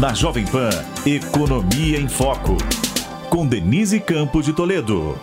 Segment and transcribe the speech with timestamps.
[0.00, 0.70] Na Jovem Pan,
[1.04, 2.56] Economia em Foco.
[3.28, 5.14] Com Denise Campos de Toledo.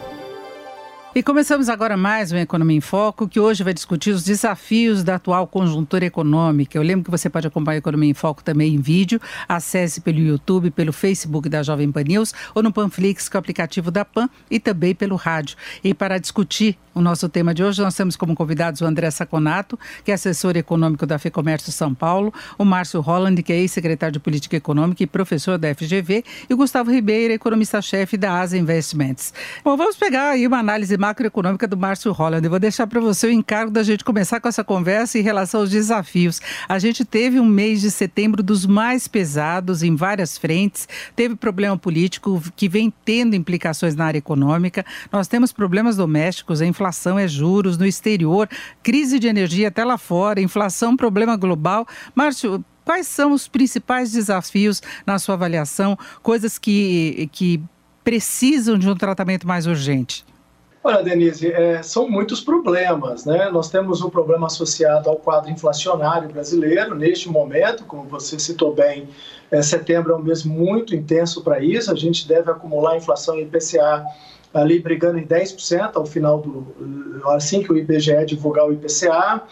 [1.15, 5.15] E começamos agora mais um Economia em Foco, que hoje vai discutir os desafios da
[5.15, 6.77] atual conjuntura econômica.
[6.77, 9.19] Eu lembro que você pode acompanhar a Economia em Foco também em vídeo.
[9.49, 13.39] Acesse pelo YouTube, pelo Facebook da Jovem Pan News ou no Panflix, que é o
[13.39, 15.57] aplicativo da Pan, e também pelo rádio.
[15.83, 19.79] E para discutir o nosso tema de hoje, nós temos como convidados o André Saconato,
[20.03, 24.19] que é assessor econômico da FEComércio São Paulo, o Márcio Holland, que é ex-secretário de
[24.19, 29.31] Política Econômica e professor da FGV, e o Gustavo Ribeiro, economista-chefe da Asa Investimentos.
[29.63, 32.43] Bom, vamos pegar aí uma análise macroeconômica do Márcio Holland.
[32.43, 35.61] Eu vou deixar para você o encargo da gente começar com essa conversa em relação
[35.61, 36.41] aos desafios.
[36.67, 41.77] A gente teve um mês de setembro dos mais pesados em várias frentes, teve problema
[41.77, 46.86] político que vem tendo implicações na área econômica, nós temos problemas domésticos, a inflação
[47.19, 48.49] é juros no exterior,
[48.81, 51.85] crise de energia até lá fora, inflação, problema global.
[52.15, 57.61] Márcio, quais são os principais desafios na sua avaliação, coisas que, que
[58.03, 60.25] precisam de um tratamento mais urgente?
[60.87, 63.49] Olha, Denise, é, são muitos problemas, né?
[63.49, 66.95] Nós temos um problema associado ao quadro inflacionário brasileiro.
[66.95, 69.09] Neste momento, como você citou bem,
[69.51, 71.91] é, setembro é um mês muito intenso para isso.
[71.91, 74.05] A gente deve acumular inflação IPCA
[74.53, 77.21] ali brigando em 10% ao final do.
[77.31, 79.43] assim que o IBGE divulgar o IPCA.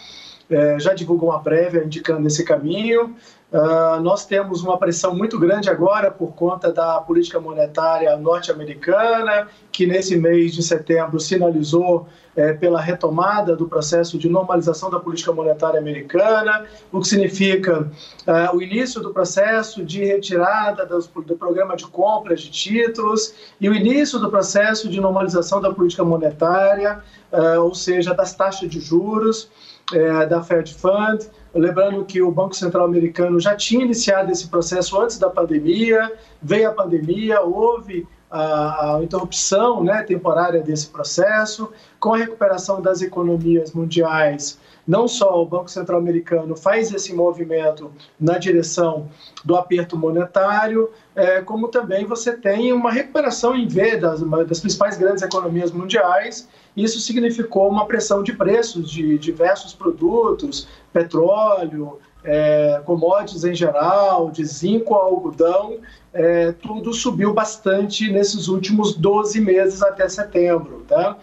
[0.47, 3.15] É, já divulgou uma prévia indicando esse caminho.
[3.55, 9.87] Uh, nós temos uma pressão muito grande agora por conta da política monetária norte-americana, que
[9.87, 15.79] nesse mês de setembro sinalizou é, pela retomada do processo de normalização da política monetária
[15.79, 21.87] americana, o que significa uh, o início do processo de retirada dos, do programa de
[21.87, 26.99] compras de títulos e o início do processo de normalização da política monetária,
[27.31, 29.49] uh, ou seja, das taxas de juros
[29.93, 31.29] é, da Fed Fund.
[31.55, 36.69] Lembrando que o Banco Central americano já tinha iniciado esse processo antes da pandemia, veio
[36.69, 41.71] a pandemia, houve a, interrupção né, temporária desse processo.
[41.97, 47.89] Com a recuperação das economias mundiais, não só o Banco Central americano faz esse movimento
[48.19, 49.07] na direção
[49.43, 54.97] do aperto monetário, é, como também você tem uma recuperação em V das, das principais
[54.97, 56.47] grandes economias mundiais.
[56.75, 64.43] Isso significou uma pressão de preços de diversos produtos, petróleo, é, commodities em geral, de
[64.43, 65.77] zinco ao algodão,
[66.13, 70.83] é, tudo subiu bastante nesses últimos 12 meses até setembro.
[70.87, 71.17] Tá?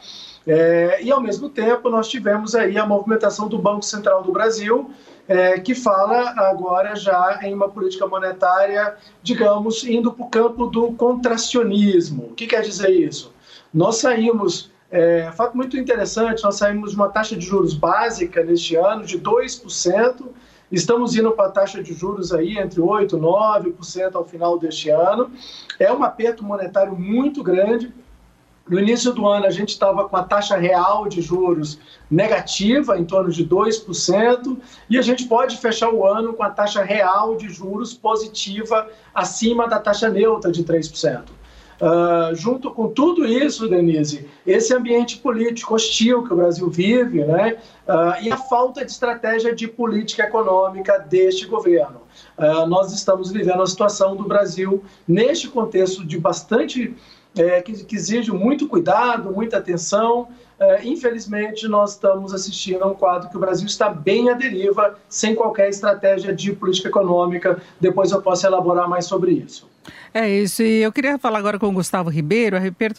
[0.47, 4.91] É, e, ao mesmo tempo, nós tivemos aí a movimentação do Banco Central do Brasil,
[5.29, 10.93] é, que fala agora já em uma política monetária, digamos, indo para o campo do
[10.93, 12.25] contracionismo.
[12.25, 13.33] O que quer dizer isso?
[13.73, 18.77] Nós saímos, é, fato muito interessante, nós saímos de uma taxa de juros básica neste
[18.77, 20.27] ano de 2%,
[20.71, 24.91] estamos indo para a taxa de juros aí entre 8% e 9% ao final deste
[24.91, 25.33] ano.
[25.79, 27.91] É um aperto monetário muito grande,
[28.69, 31.79] no início do ano, a gente estava com a taxa real de juros
[32.11, 34.57] negativa, em torno de 2%,
[34.89, 39.67] e a gente pode fechar o ano com a taxa real de juros positiva acima
[39.67, 41.25] da taxa neutra de 3%.
[41.85, 47.57] Ah, junto com tudo isso, Denise, esse ambiente político hostil que o Brasil vive, né,
[47.89, 52.03] uh, e a falta de estratégia de política econômica deste governo.
[52.39, 56.95] Uh, nós estamos vivendo a situação do Brasil neste contexto de bastante
[57.37, 60.29] é, que, que exige muito cuidado, muita atenção.
[60.63, 64.97] É, infelizmente, nós estamos assistindo a um quadro que o Brasil está bem à deriva,
[65.09, 67.61] sem qualquer estratégia de política econômica.
[67.81, 69.73] Depois eu posso elaborar mais sobre isso.
[70.15, 70.63] É isso.
[70.63, 72.57] E eu queria falar agora com o Gustavo Ribeiro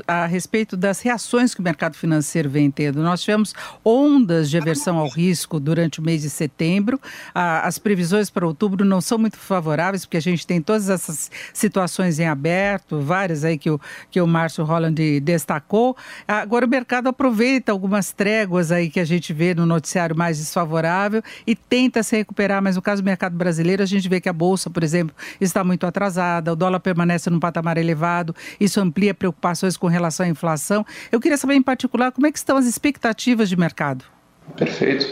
[0.08, 3.04] a respeito das reações que o mercado financeiro vem tendo.
[3.04, 3.54] Nós tivemos
[3.86, 7.00] ondas de aversão ao risco durante o mês de setembro.
[7.34, 12.18] As previsões para outubro não são muito favoráveis, porque a gente tem todas essas situações
[12.20, 15.96] em aberto, várias aí que o, que o Márcio Holland destacou.
[16.28, 21.22] Agora o mercado aproveita algumas tréguas aí que a gente vê no noticiário mais desfavorável
[21.46, 24.34] e tenta se recuperar, mas no caso do mercado brasileiro, a gente vê que a
[24.34, 29.78] Bolsa, por exemplo, está muito atrasada, o dólar permanece num patamar elevado, isso amplia preocupações
[29.78, 30.86] com relação à inflação.
[31.12, 34.06] Eu queria saber, em particular, como é que estão as expectativas de mercado?
[34.58, 35.08] Perfeito.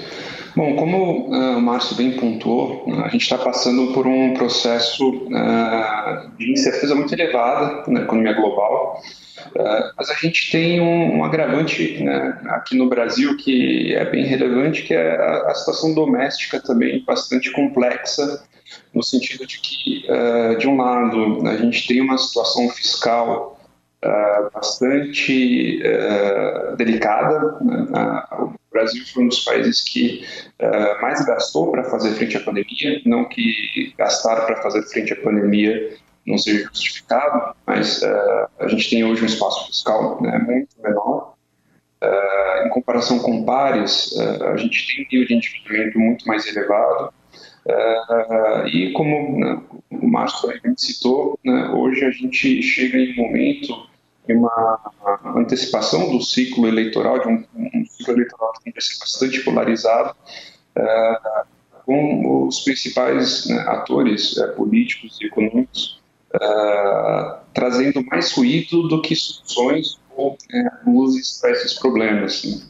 [0.55, 6.37] Bom, como uh, o Márcio bem pontuou, a gente está passando por um processo uh,
[6.37, 9.01] de incerteza muito elevada na economia global,
[9.97, 14.83] mas a gente tem um, um agravante né, aqui no Brasil que é bem relevante,
[14.83, 18.43] que é a, a situação doméstica também bastante complexa
[18.93, 23.59] no sentido de que, uh, de um lado, a gente tem uma situação fiscal
[24.03, 28.23] uh, bastante uh, delicada, né?
[28.39, 30.25] o Brasil foi um dos países que
[31.01, 35.97] mais gastou para fazer frente à pandemia, não que gastar para fazer frente à pandemia
[36.25, 41.33] não seja justificado, mas uh, a gente tem hoje um espaço fiscal né, muito menor.
[42.03, 47.13] Uh, em comparação com pares, a gente tem um nível de endividamento muito mais elevado.
[48.71, 53.91] e como né, o Márcio citou, né, hoje a gente chega em um momento
[54.29, 54.79] uma
[55.35, 60.15] antecipação do ciclo eleitoral, de um, um ciclo eleitoral que tem que ser bastante polarizado,
[60.77, 61.45] uh,
[61.85, 66.00] com os principais né, atores uh, políticos e econômicos
[66.35, 70.37] uh, trazendo mais ruído do que soluções ou
[70.85, 72.33] luzes para esses problemas.
[72.33, 72.63] Assim.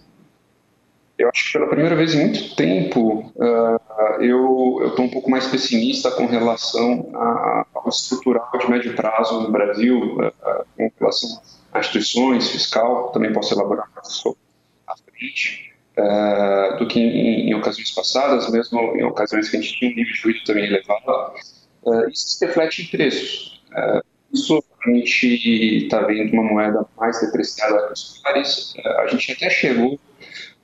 [1.17, 3.31] Eu acho que pela primeira vez em muito tempo
[4.19, 7.11] eu estou um pouco mais pessimista com relação
[7.73, 10.17] ao estrutural de médio prazo no Brasil,
[10.75, 11.41] com relação
[11.79, 14.39] instituições, fiscal, também posso elaborar sobre
[14.87, 19.77] à frente, uh, do que em, em, ocasiões passadas, mesmo em ocasiões que a gente
[19.77, 21.33] tinha um nível de juízo também elevado.
[21.83, 23.50] Uh, isso se reflete em preços.
[23.71, 24.01] Uh,
[24.33, 28.73] isso a gente está vendo uma moeda mais depreciada que os pares.
[28.85, 29.99] a gente até chegou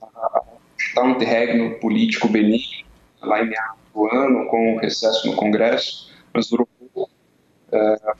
[0.02, 0.42] a
[0.78, 2.86] estar um interregno político benigno
[3.20, 7.10] lá em meados do ano, com o recesso no Congresso, mas durou pouco.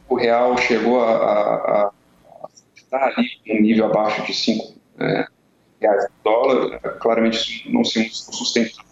[0.08, 1.90] o real chegou a, a, a
[2.75, 5.26] está ali um nível abaixo de 5 é,
[5.81, 8.82] reais por dólar, claramente isso não se sustenta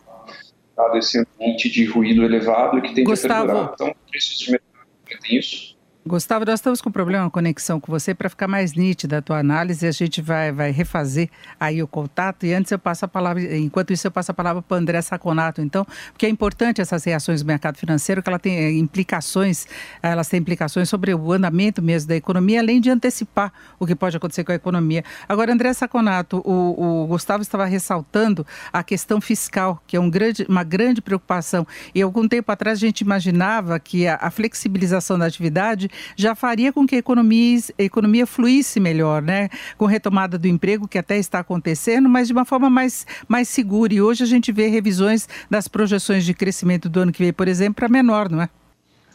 [0.77, 3.71] dado esse ambiente de ruído elevado que tem Gustavo, perdurar.
[3.75, 4.87] Então, preços de mercado
[5.23, 5.76] tem isso.
[6.09, 9.41] Gustavo, nós estamos com problema na conexão com você para ficar mais nítida a tua
[9.41, 9.89] análise.
[9.89, 13.93] A gente vai, vai refazer aí o contato e antes eu passo a palavra, enquanto
[13.93, 17.43] isso eu passo a palavra para o André Saconato, então, porque é importante essas reações
[17.43, 19.67] do mercado financeiro, que ela tem eh, implicações,
[20.01, 24.17] elas têm implicações sobre o andamento mesmo da economia, além de antecipar o que pode
[24.17, 25.03] acontecer com a economia.
[25.29, 30.47] Agora, André Saconato, o, o Gustavo estava ressaltando a questão fiscal, que é um grande,
[30.49, 31.67] uma grande preocupação.
[31.93, 36.73] E algum tempo atrás a gente imaginava que a, a flexibilização da atividade já faria
[36.73, 39.49] com que a economia, a economia fluísse melhor, né?
[39.77, 43.95] Com retomada do emprego, que até está acontecendo, mas de uma forma mais, mais segura.
[43.95, 47.49] E hoje a gente vê revisões das projeções de crescimento do ano que vem, por
[47.49, 48.49] exemplo, para menor, não é?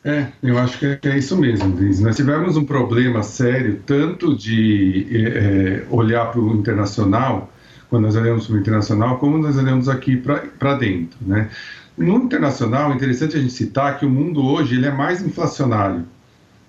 [0.04, 2.00] É, eu acho que é isso mesmo, Liz.
[2.00, 7.54] Nós tivemos um problema sério, tanto de é, olhar para o internacional,
[7.88, 11.18] quando nós olhamos para o internacional, como nós olhamos aqui para dentro.
[11.22, 11.50] Né?
[11.96, 16.06] No internacional, é interessante a gente citar que o mundo hoje ele é mais inflacionário.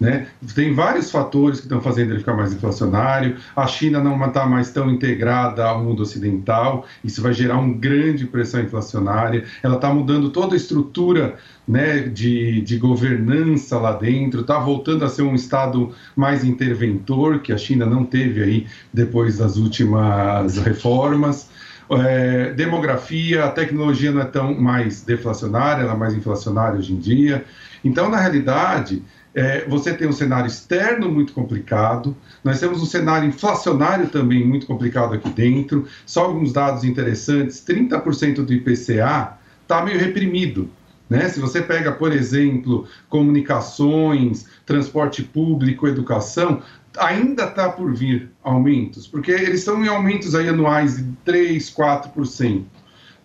[0.03, 0.27] Né?
[0.53, 3.37] Tem vários fatores que estão fazendo ele ficar mais inflacionário.
[3.55, 8.27] A China não está mais tão integrada ao mundo ocidental, isso vai gerar uma grande
[8.27, 9.45] pressão inflacionária.
[9.63, 11.37] Ela está mudando toda a estrutura
[11.69, 17.53] né, de, de governança lá dentro, está voltando a ser um Estado mais interventor, que
[17.53, 21.49] a China não teve aí depois das últimas reformas.
[21.93, 26.99] É, demografia, a tecnologia não é tão mais deflacionária, ela é mais inflacionária hoje em
[26.99, 27.45] dia.
[27.85, 29.03] Então, na realidade,
[29.35, 32.15] é, você tem um cenário externo muito complicado,
[32.45, 35.87] nós temos um cenário inflacionário também muito complicado aqui dentro.
[36.05, 40.69] Só alguns dados interessantes: 30% do IPCA está meio reprimido.
[41.09, 41.29] Né?
[41.29, 46.63] Se você pega, por exemplo, comunicações, transporte público, educação,
[46.99, 52.65] ainda está por vir aumentos, porque eles estão em aumentos aí anuais de 3, 4%.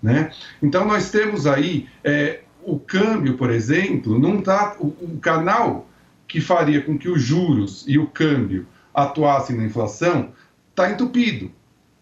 [0.02, 0.32] Né?
[0.62, 5.88] Então, nós temos aí é, o câmbio, por exemplo, não tá, o, o canal
[6.28, 10.32] que faria com que os juros e o câmbio atuassem na inflação
[10.70, 11.52] está entupido.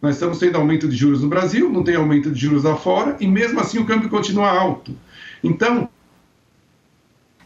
[0.01, 3.17] Nós estamos tendo aumento de juros no Brasil, não tem aumento de juros lá fora,
[3.19, 4.95] e mesmo assim o câmbio continua alto.
[5.43, 5.89] Então.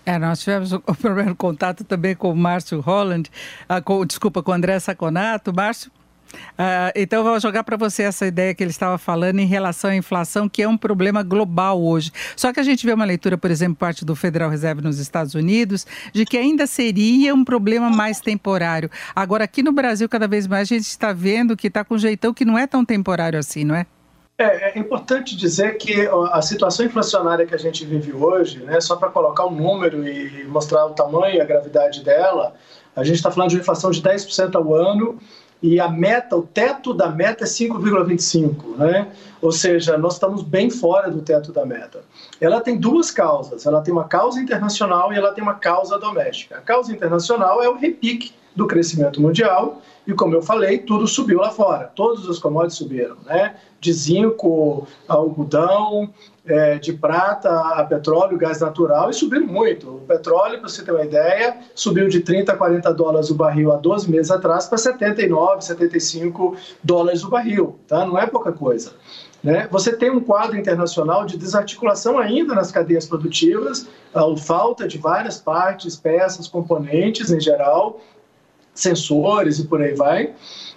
[0.06, 3.30] É, nós tivemos o primeiro contato também com o Márcio Holland,
[3.68, 5.54] ah, com, desculpa, com o André Saconato.
[5.54, 5.92] Márcio?
[6.34, 9.96] Uh, então, vou jogar para você essa ideia que ele estava falando em relação à
[9.96, 12.12] inflação, que é um problema global hoje.
[12.36, 15.34] Só que a gente vê uma leitura, por exemplo, parte do Federal Reserve nos Estados
[15.34, 18.90] Unidos, de que ainda seria um problema mais temporário.
[19.16, 22.00] Agora, aqui no Brasil, cada vez mais a gente está vendo que está com um
[22.00, 23.86] jeitão que não é tão temporário assim, não é?
[24.38, 28.96] É, é, importante dizer que a situação inflacionária que a gente vive hoje, né, só
[28.96, 32.56] para colocar um número e mostrar o tamanho e a gravidade dela,
[32.96, 35.20] a gente está falando de uma inflação de 10% ao ano
[35.62, 39.12] e a meta, o teto da meta é 5,25, né?
[39.42, 42.02] Ou seja, nós estamos bem fora do teto da meta.
[42.40, 46.58] Ela tem duas causas, ela tem uma causa internacional e ela tem uma causa doméstica.
[46.58, 49.82] A causa internacional é o repique do crescimento mundial.
[50.08, 53.56] E como eu falei, tudo subiu lá fora, todos os commodities subiram, né?
[53.80, 56.10] De zinco, algodão,
[56.46, 59.88] é, de prata a petróleo, gás natural, e subiram muito.
[59.88, 63.72] O petróleo, para você ter uma ideia, subiu de 30 a 40 dólares o barril
[63.72, 68.06] há 12 meses atrás para 79, 75 dólares o barril, tá?
[68.06, 68.94] Não é pouca coisa.
[69.44, 69.68] Né?
[69.72, 75.38] Você tem um quadro internacional de desarticulação ainda nas cadeias produtivas, a falta de várias
[75.38, 78.02] partes, peças, componentes em geral,
[78.80, 80.34] sensores e por aí vai,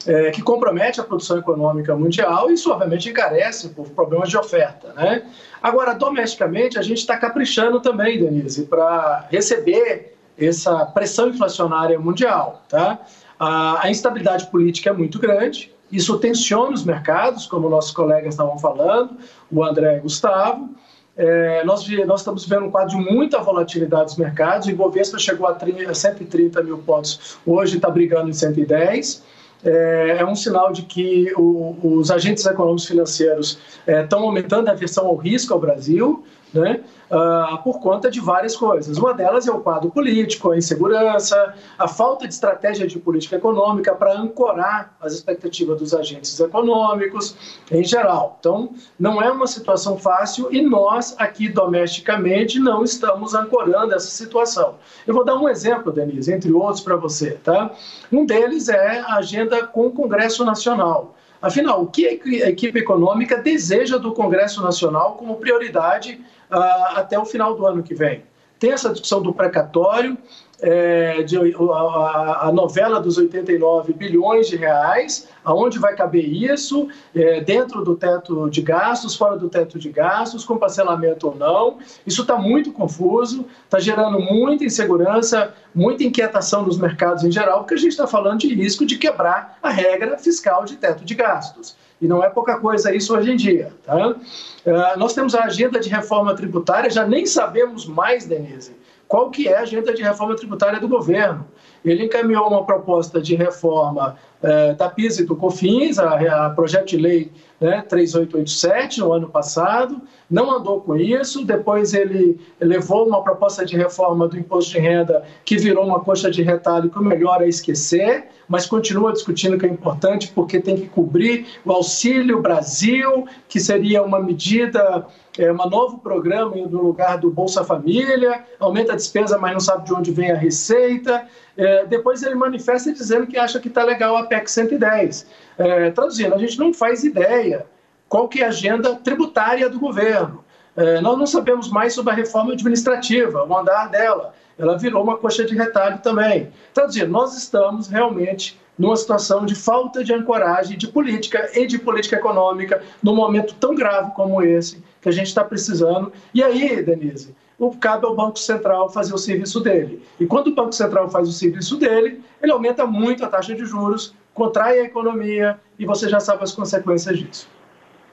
[0.07, 4.93] é, que compromete a produção econômica mundial e isso, obviamente, encarece por problemas de oferta.
[4.95, 5.23] Né?
[5.63, 12.63] Agora, domesticamente, a gente está caprichando também, Denise, para receber essa pressão inflacionária mundial.
[12.69, 12.99] Tá?
[13.39, 18.59] A, a instabilidade política é muito grande, isso tensiona os mercados, como nossos colegas estavam
[18.59, 19.19] falando,
[19.51, 20.71] o André e o Gustavo.
[21.17, 24.67] É, nós, nós, estamos vendo um quadro de muita volatilidade dos mercados.
[24.67, 29.23] O Ibovespa chegou a, 30, a 130 mil pontos, hoje está brigando em 110.
[29.65, 34.73] É, é um sinal de que o, os agentes econômicos financeiros estão é, aumentando a
[34.73, 36.81] aversão ao risco ao Brasil né,
[37.13, 38.97] uh, por conta de várias coisas.
[38.97, 43.95] Uma delas é o quadro político, a insegurança, a falta de estratégia de política econômica
[43.95, 47.37] para ancorar as expectativas dos agentes econômicos
[47.71, 48.37] em geral.
[48.41, 54.77] Então, não é uma situação fácil e nós, aqui domesticamente, não estamos ancorando essa situação.
[55.07, 57.33] Eu vou dar um exemplo, Denise, entre outros para você.
[57.33, 57.71] Tá?
[58.11, 61.15] Um deles é a agenda com o Congresso Nacional.
[61.43, 67.25] Afinal, o que a equipe econômica deseja do Congresso Nacional como prioridade uh, até o
[67.25, 68.25] final do ano que vem?
[68.59, 70.17] Tem essa discussão do precatório,
[70.63, 77.41] é, de, a, a, novela dos 89 bilhões de reais, aonde vai caber isso, é,
[77.41, 81.79] dentro do teto de gastos, fora do teto de gastos, com parcelamento ou não.
[82.07, 87.75] Isso está muito confuso, está gerando muita insegurança, muita inquietação nos mercados em geral, porque
[87.75, 91.77] a gente está falando de risco de quebrar a regra fiscal de teto de gastos.
[92.03, 93.73] E não é pouca coisa isso hoje em dia.
[93.85, 94.09] Tá?
[94.09, 98.75] Uh, nós temos a agenda de reforma tributária, já nem sabemos mais, Denise,
[99.07, 101.47] qual que é a agenda de reforma tributária do governo.
[101.85, 106.89] Ele encaminhou uma proposta de reforma é, da PIS e do COFINS, a, a projeto
[106.89, 113.23] de lei né, 3887, no ano passado, não andou com isso, depois ele levou uma
[113.23, 117.05] proposta de reforma do imposto de renda que virou uma coxa de retalho que o
[117.05, 122.43] melhor é esquecer, mas continua discutindo que é importante porque tem que cobrir o Auxílio
[122.43, 125.07] Brasil, que seria uma medida
[125.39, 129.87] é um novo programa no lugar do Bolsa Família, aumenta a despesa, mas não sabe
[129.87, 131.27] de onde vem a receita.
[131.57, 135.27] É, depois ele manifesta dizendo que acha que está legal a PEC 110.
[135.59, 137.67] É, traduzindo, a gente não faz ideia
[138.09, 140.45] qual que é a agenda tributária do governo.
[140.77, 144.35] É, nós não sabemos mais sobre a reforma administrativa, o andar dela.
[144.59, 146.51] Ela virou uma coxa de retalho também.
[146.73, 152.17] Traduzindo, nós estamos realmente numa situação de falta de ancoragem de política e de política
[152.17, 156.13] econômica num momento tão grave como esse que a gente está precisando.
[156.33, 157.35] E aí, Denise,
[157.71, 160.03] cabe ao Banco Central fazer o serviço dele.
[160.19, 163.65] E quando o Banco Central faz o serviço dele, ele aumenta muito a taxa de
[163.65, 167.49] juros, contrai a economia e você já sabe as consequências disso.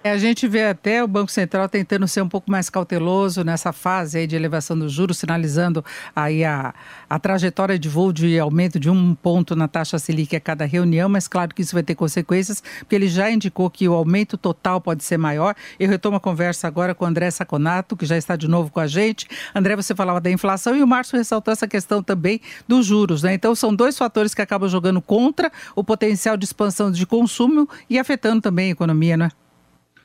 [0.02, 3.74] É, a gente vê até o Banco Central tentando ser um pouco mais cauteloso nessa
[3.74, 5.84] fase de elevação dos juros, sinalizando
[6.16, 6.74] aí a,
[7.10, 11.10] a trajetória de voo de aumento de um ponto na taxa Selic a cada reunião,
[11.10, 14.80] mas claro que isso vai ter consequências, porque ele já indicou que o aumento total
[14.80, 15.54] pode ser maior.
[15.78, 18.80] Eu retomo a conversa agora com o André Saconato, que já está de novo com
[18.80, 19.28] a gente.
[19.54, 23.34] André, você falava da inflação e o Márcio ressaltou essa questão também dos juros, né?
[23.34, 28.00] Então são dois fatores que acabam jogando contra o potencial de expansão de consumo e
[28.00, 29.49] afetando também a economia, não é?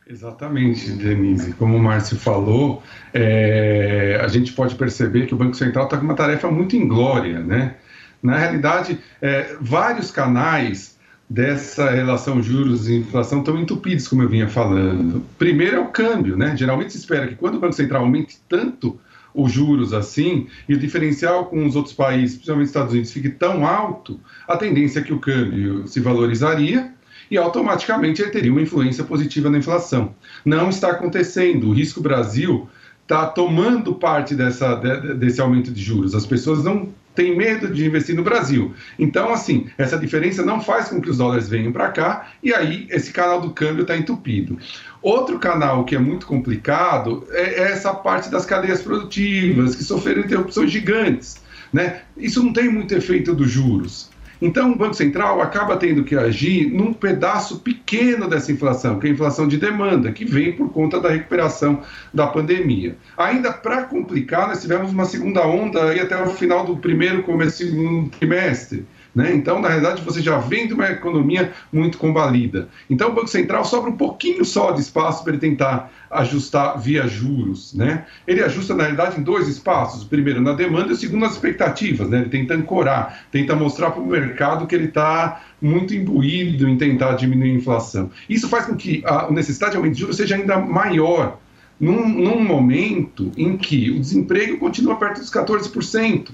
[0.06, 1.54] Exatamente, Denise.
[1.54, 2.82] Como o Márcio falou,
[3.12, 7.40] é, a gente pode perceber que o Banco Central está com uma tarefa muito inglória,
[7.40, 7.76] né?
[8.23, 14.49] Na realidade, é, vários canais dessa relação juros e inflação estão entupidos, como eu vinha
[14.49, 15.25] falando.
[15.38, 16.54] Primeiro é o câmbio, né?
[16.54, 19.00] Geralmente se espera que quando o Banco Central aumente tanto
[19.34, 23.30] os juros assim e o diferencial com os outros países, principalmente os Estados Unidos, fique
[23.30, 26.92] tão alto, a tendência é que o câmbio se valorizaria
[27.31, 30.14] e automaticamente ele teria uma influência positiva na inflação.
[30.45, 31.69] Não está acontecendo.
[31.69, 32.69] O risco Brasil
[33.02, 36.14] está tomando parte dessa, desse aumento de juros.
[36.14, 38.75] As pessoas não têm medo de investir no Brasil.
[38.99, 42.87] Então, assim, essa diferença não faz com que os dólares venham para cá e aí
[42.90, 44.59] esse canal do câmbio está entupido.
[45.00, 50.23] Outro canal que é muito complicado é, é essa parte das cadeias produtivas, que sofreram
[50.23, 51.43] interrupções gigantes.
[51.73, 52.02] Né?
[52.16, 54.11] Isso não tem muito efeito dos juros.
[54.40, 59.10] Então, o Banco Central acaba tendo que agir num pedaço pequeno dessa inflação, que é
[59.10, 62.96] a inflação de demanda, que vem por conta da recuperação da pandemia.
[63.16, 67.58] Ainda para complicar, nós tivemos uma segunda onda aí até o final do primeiro começo
[67.58, 68.84] segundo trimestre,
[69.14, 69.33] Né?
[69.33, 72.68] Então, na realidade, você já vem de uma economia muito combalida.
[72.90, 77.06] Então, o Banco Central sobra um pouquinho só de espaço para ele tentar ajustar via
[77.06, 77.73] juros.
[77.75, 78.06] Né?
[78.26, 80.02] Ele ajusta, na realidade, em dois espaços.
[80.02, 82.09] O primeiro na demanda e o segundo nas expectativas.
[82.09, 82.18] Né?
[82.21, 87.14] Ele tenta ancorar, tenta mostrar para o mercado que ele está muito imbuído em tentar
[87.14, 88.11] diminuir a inflação.
[88.28, 91.38] Isso faz com que a necessidade de aumento de juros seja ainda maior
[91.78, 96.28] num, num momento em que o desemprego continua perto dos 14%.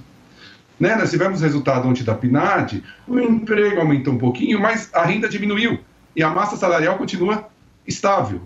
[0.81, 0.97] Né?
[0.97, 5.79] Nós tivemos resultado ontem da PNAD, o emprego aumentou um pouquinho, mas a renda diminuiu
[6.17, 7.49] e a massa salarial continua
[7.87, 8.41] estável.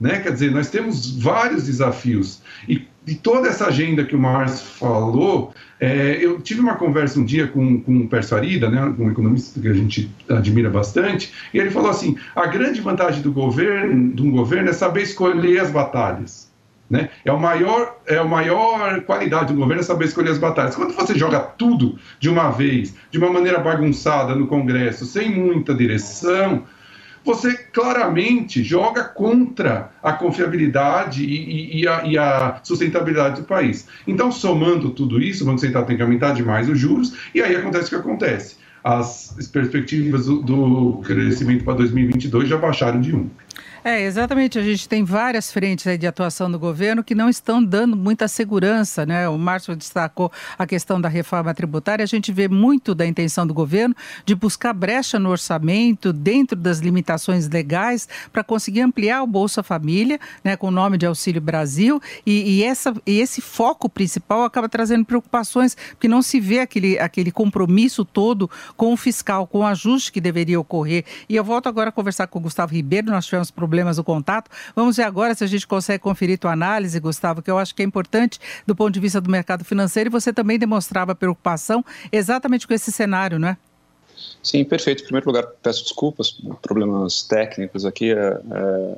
[0.00, 0.20] Né?
[0.20, 2.40] Quer dizer, nós temos vários desafios.
[2.68, 7.24] E de toda essa agenda que o Márcio falou, é, eu tive uma conversa um
[7.24, 11.58] dia com, com o Perso Arida, né, um economista que a gente admira bastante, e
[11.58, 15.70] ele falou assim: a grande vantagem do governo, de um governo é saber escolher as
[15.70, 16.49] batalhas.
[16.90, 17.08] Né?
[17.24, 20.74] É, o maior, é a maior qualidade do governo é saber escolher as batalhas.
[20.74, 25.72] Quando você joga tudo de uma vez, de uma maneira bagunçada no Congresso, sem muita
[25.72, 26.64] direção,
[27.24, 33.86] você claramente joga contra a confiabilidade e, e, a, e, a, sustentabilidade do país.
[34.06, 37.54] Então, somando tudo isso, o Banco Central tem que aumentar demais os juros, e aí
[37.54, 38.56] acontece o que acontece.
[38.82, 43.30] As perspectivas do, do crescimento para 2022 já baixaram de 1.
[43.82, 44.58] É, exatamente.
[44.58, 49.06] A gente tem várias frentes de atuação do governo que não estão dando muita segurança,
[49.06, 49.26] né?
[49.28, 52.02] O Márcio destacou a questão da reforma tributária.
[52.02, 53.94] A gente vê muito da intenção do governo
[54.26, 60.20] de buscar brecha no orçamento, dentro das limitações legais, para conseguir ampliar o Bolsa Família,
[60.44, 62.02] né, com o nome de Auxílio Brasil.
[62.26, 66.98] E, e, essa, e esse foco principal acaba trazendo preocupações, porque não se vê aquele,
[66.98, 71.04] aquele compromisso todo com o fiscal, com o ajuste que deveria ocorrer.
[71.28, 73.10] E eu volto agora a conversar com o Gustavo Ribeiro.
[73.10, 74.50] Nós tivemos problemas problemas do contato.
[74.74, 77.82] Vamos ver agora se a gente consegue conferir tua análise, Gustavo, que eu acho que
[77.82, 82.66] é importante do ponto de vista do mercado financeiro e você também demonstrava preocupação exatamente
[82.66, 83.56] com esse cenário, não é?
[84.42, 85.02] Sim, perfeito.
[85.02, 88.12] Em primeiro lugar, peço desculpas problemas técnicos aqui.
[88.12, 88.96] É, é,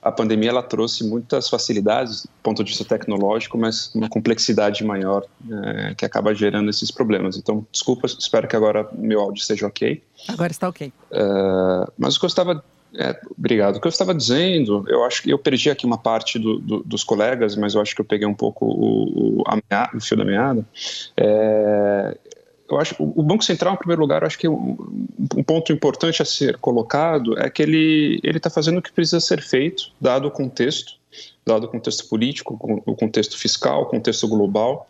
[0.00, 5.24] a pandemia ela trouxe muitas facilidades do ponto de vista tecnológico, mas uma complexidade maior
[5.50, 7.36] é, que acaba gerando esses problemas.
[7.36, 10.02] Então, desculpas, espero que agora meu áudio esteja ok.
[10.28, 10.92] Agora está ok.
[11.10, 11.20] É,
[11.98, 12.62] mas estava
[12.94, 13.76] é, obrigado.
[13.76, 16.82] O que eu estava dizendo, eu acho que eu perdi aqui uma parte do, do,
[16.82, 19.44] dos colegas, mas eu acho que eu peguei um pouco o, o,
[19.94, 20.64] o fio da meada.
[21.16, 22.16] É,
[22.70, 24.76] eu acho o Banco Central, em primeiro lugar, eu acho que um,
[25.36, 29.40] um ponto importante a ser colocado é que ele está fazendo o que precisa ser
[29.40, 30.92] feito, dado o contexto,
[31.46, 34.86] dado o contexto político, o contexto fiscal, o contexto global.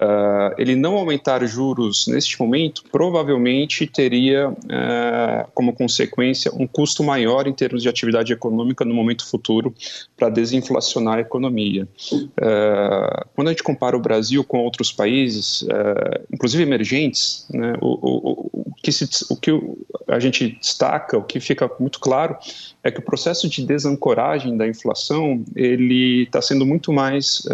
[0.00, 7.48] Uh, ele não aumentar juros neste momento provavelmente teria uh, como consequência um custo maior
[7.48, 9.74] em termos de atividade econômica no momento futuro
[10.16, 11.88] para desinflacionar a economia.
[12.12, 15.66] Uh, quando a gente compara o Brasil com outros países,
[16.32, 19.50] inclusive emergentes, né, o, o, o, que se, o que
[20.06, 22.36] a gente destaca, o que fica muito claro
[22.88, 27.46] é que o processo de desancoragem da inflação ele está sendo muito mais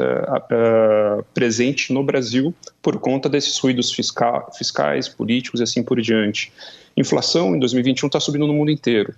[1.32, 6.52] presente no Brasil por conta desses ruídos fiscal, fiscais, políticos e assim por diante.
[6.96, 9.14] Inflação em 2021 está subindo no mundo inteiro,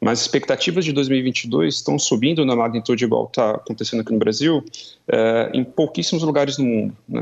[0.00, 4.64] mas expectativas de 2022 estão subindo na magnitude igual está acontecendo aqui no Brasil
[5.06, 6.96] é, em pouquíssimos lugares do mundo.
[7.06, 7.20] Né?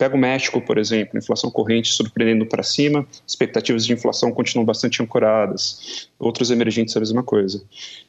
[0.00, 5.02] Pega o México, por exemplo, inflação corrente surpreendendo para cima, expectativas de inflação continuam bastante
[5.02, 6.08] ancoradas.
[6.18, 7.62] Outros emergentes a mesma coisa.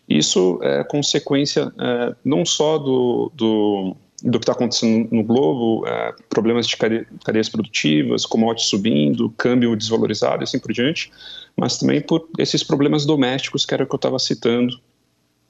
[0.08, 6.14] Isso é consequência é, não só do, do do que está acontecendo no globo, é,
[6.30, 11.12] problemas de cadeias produtivas, commodities subindo, câmbio desvalorizado e assim por diante,
[11.58, 14.80] mas também por esses problemas domésticos que era o que eu estava citando.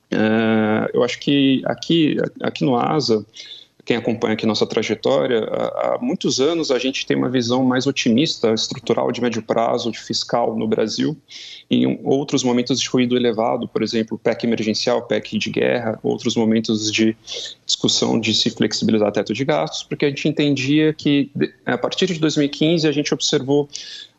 [0.09, 3.25] É, eu acho que aqui, aqui no ASA,
[3.85, 8.53] quem acompanha aqui nossa trajetória, há, muitos anos a gente tem uma visão mais otimista,
[8.53, 11.17] estrutural de médio prazo, de fiscal no Brasil,
[11.69, 16.91] em outros momentos de ruído elevado, por exemplo, PEC emergencial, PEC de guerra, outros momentos
[16.91, 17.15] de
[17.65, 21.31] discussão de se flexibilizar teto de gastos, porque a gente entendia que
[21.65, 23.67] a partir de 2015 a gente observou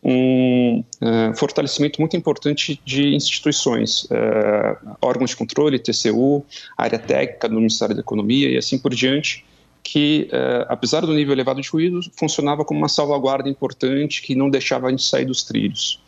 [0.02, 6.44] um uh, fortalecimento muito importante de instituições, uh, órgãos de controle, TCU,
[6.76, 9.44] área técnica do Ministério da Economia e assim por diante,
[9.82, 14.50] que, uh, apesar do nível elevado de ruído, funcionava como uma salvaguarda importante que não
[14.50, 16.02] deixava a gente sair dos trilhos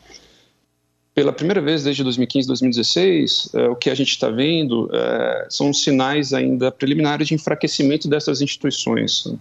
[1.15, 5.73] pela primeira vez desde 2015, 2016, é, o que a gente está vendo é, são
[5.73, 9.33] sinais ainda preliminares de enfraquecimento dessas instituições.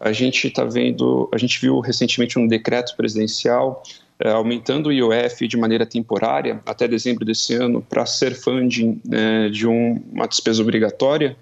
[0.00, 3.82] A gente está vendo, a gente viu recentemente um decreto presidencial
[4.18, 9.48] é, aumentando o IOF de maneira temporária até dezembro desse ano para ser funding é,
[9.50, 11.36] de um, uma despesa obrigatória,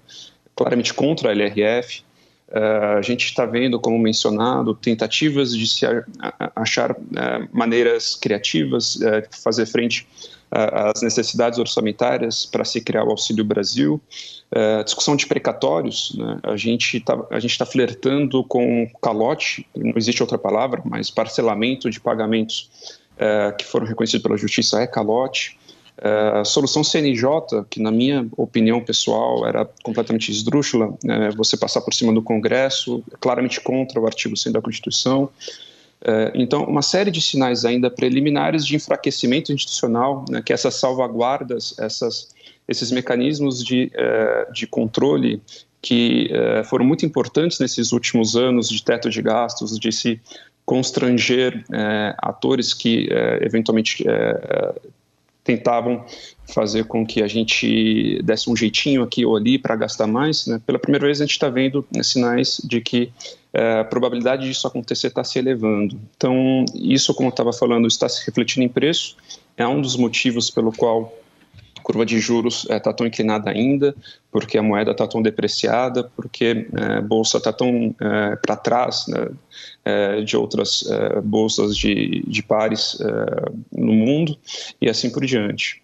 [0.55, 2.03] claramente contra a LRF.
[2.49, 5.85] Uh, a gente está vendo, como mencionado, tentativas de se
[6.55, 6.97] achar uh,
[7.53, 10.07] maneiras criativas de uh, fazer frente
[10.51, 14.01] às necessidades orçamentárias para se criar o Auxílio Brasil.
[14.83, 16.39] discussão de precatórios, né?
[16.43, 22.97] a gente está tá flertando com calote, não existe outra palavra, mas parcelamento de pagamentos
[23.57, 25.59] que foram reconhecidos pela Justiça é calote.
[26.01, 31.81] É, a solução CNJ, que na minha opinião pessoal era completamente esdrúxula, é, você passar
[31.81, 35.29] por cima do Congresso, claramente contra o artigo 100 da Constituição.
[36.05, 41.75] É, então, uma série de sinais ainda preliminares de enfraquecimento institucional, né, que essas salvaguardas,
[41.77, 42.29] essas,
[42.67, 43.91] esses mecanismos de,
[44.53, 45.41] de controle
[45.81, 46.29] que
[46.65, 50.21] foram muito importantes nesses últimos anos de teto de gastos, de se
[50.65, 51.63] constranger
[52.17, 53.09] atores que
[53.41, 54.03] eventualmente
[55.49, 56.05] tentavam
[56.53, 60.61] fazer com que a gente desse um jeitinho aqui ou ali para gastar mais, né?
[60.63, 63.11] pela primeira vez a gente está vendo né, sinais de que
[63.51, 65.99] é, a probabilidade disso acontecer está se elevando.
[66.15, 69.17] Então, isso, como eu estava falando, está se refletindo em preço,
[69.57, 71.11] é um dos motivos pelo qual
[71.89, 73.95] curva de juros está é, tão inclinada ainda,
[74.31, 79.07] porque a moeda está tão depreciada, porque é, a bolsa está tão é, para trás
[79.07, 80.83] né, de outras
[81.23, 82.99] bolsas de, de pares
[83.71, 84.37] no mundo
[84.79, 85.81] e assim por diante.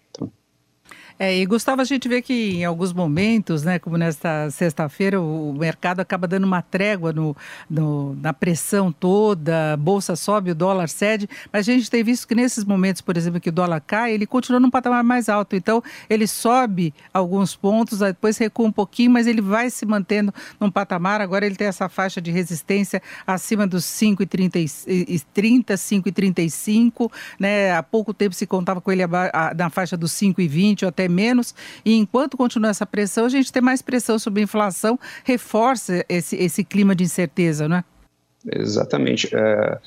[1.18, 5.54] É, e Gustavo, a gente vê que em alguns momentos, né, como nesta sexta-feira, o
[5.54, 7.34] mercado acaba dando uma trégua no,
[7.70, 12.28] no, na pressão toda, a bolsa sobe, o dólar cede, mas a gente tem visto
[12.28, 15.56] que nesses momentos, por exemplo, que o dólar cai, ele continua num patamar mais alto.
[15.56, 20.70] Então, ele sobe alguns pontos, depois recua um pouquinho, mas ele vai se mantendo num
[20.70, 21.22] patamar.
[21.22, 27.74] Agora ele tem essa faixa de resistência acima dos 5,30, 5,35, né?
[27.74, 29.02] Há pouco tempo se contava com ele
[29.56, 31.54] na faixa dos 5,20 ou até menos.
[31.84, 36.36] E enquanto continua essa pressão, a gente tem mais pressão sobre a inflação, reforça esse,
[36.36, 37.84] esse clima de incerteza, não é?
[38.52, 39.28] Exatamente.
[39.34, 39.78] É,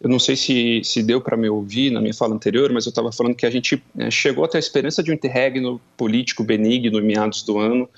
[0.00, 2.90] eu não sei se, se deu para me ouvir na minha fala anterior, mas eu
[2.90, 6.98] estava falando que a gente é, chegou até a esperança de um interregno político benigno
[6.98, 7.88] em meados do ano,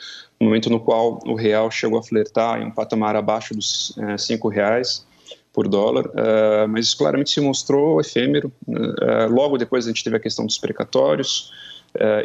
[0.40, 4.16] no momento no qual o real chegou a flertar em um patamar abaixo dos é,
[4.16, 5.06] cinco reais
[5.58, 8.52] por dólar, uh, mas isso claramente se mostrou efêmero.
[8.68, 11.50] Uh, logo depois a gente teve a questão dos precatórios,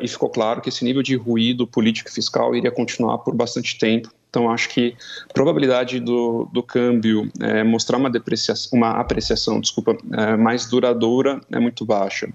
[0.02, 3.78] e ficou claro que esse nível de ruído político e fiscal iria continuar por bastante
[3.78, 4.10] tempo.
[4.34, 4.96] Então, acho que
[5.30, 11.40] a probabilidade do, do câmbio é, mostrar uma, depreciação, uma apreciação desculpa, é, mais duradoura
[11.52, 12.28] é muito baixa.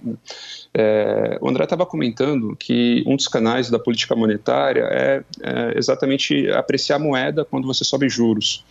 [0.73, 6.49] É, o André estava comentando que um dos canais da política monetária é, é exatamente
[6.53, 8.65] apreciar a moeda quando você sobe juros.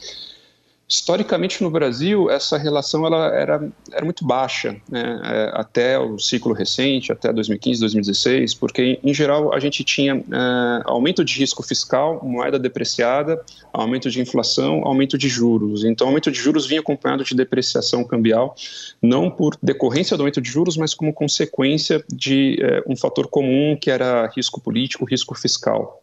[0.90, 6.54] Historicamente no Brasil essa relação ela era, era muito baixa né, é, até o ciclo
[6.54, 12.24] recente, até 2015, 2016, porque em geral a gente tinha é, aumento de risco fiscal,
[12.24, 15.84] moeda depreciada, aumento de inflação, aumento de juros.
[15.84, 18.56] Então, aumento de juros vinha acompanhado de depreciação cambial,
[19.02, 23.76] não por decorrência do aumento de juros, mas como consequência de é, um fator comum
[23.76, 26.02] que era risco político, risco fiscal.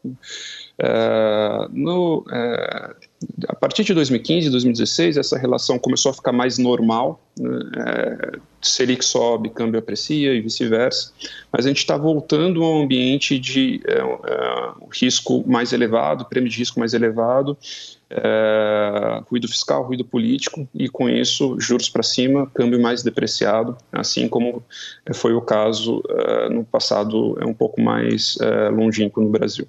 [0.77, 2.95] É, no, é,
[3.49, 7.21] a partir de 2015, 2016, essa relação começou a ficar mais normal.
[7.39, 7.59] Né?
[7.77, 11.13] É, Selic sobe, câmbio aprecia e vice-versa.
[11.53, 13.81] Mas a gente está voltando a um ambiente de
[14.93, 17.59] risco mais elevado, prêmio de risco mais elevado,
[19.29, 24.65] ruído fiscal, ruído político, e com isso, juros para cima, câmbio mais depreciado, assim como
[25.13, 26.03] foi o caso
[26.51, 28.39] no passado é um pouco mais
[28.73, 29.69] longínquo no Brasil.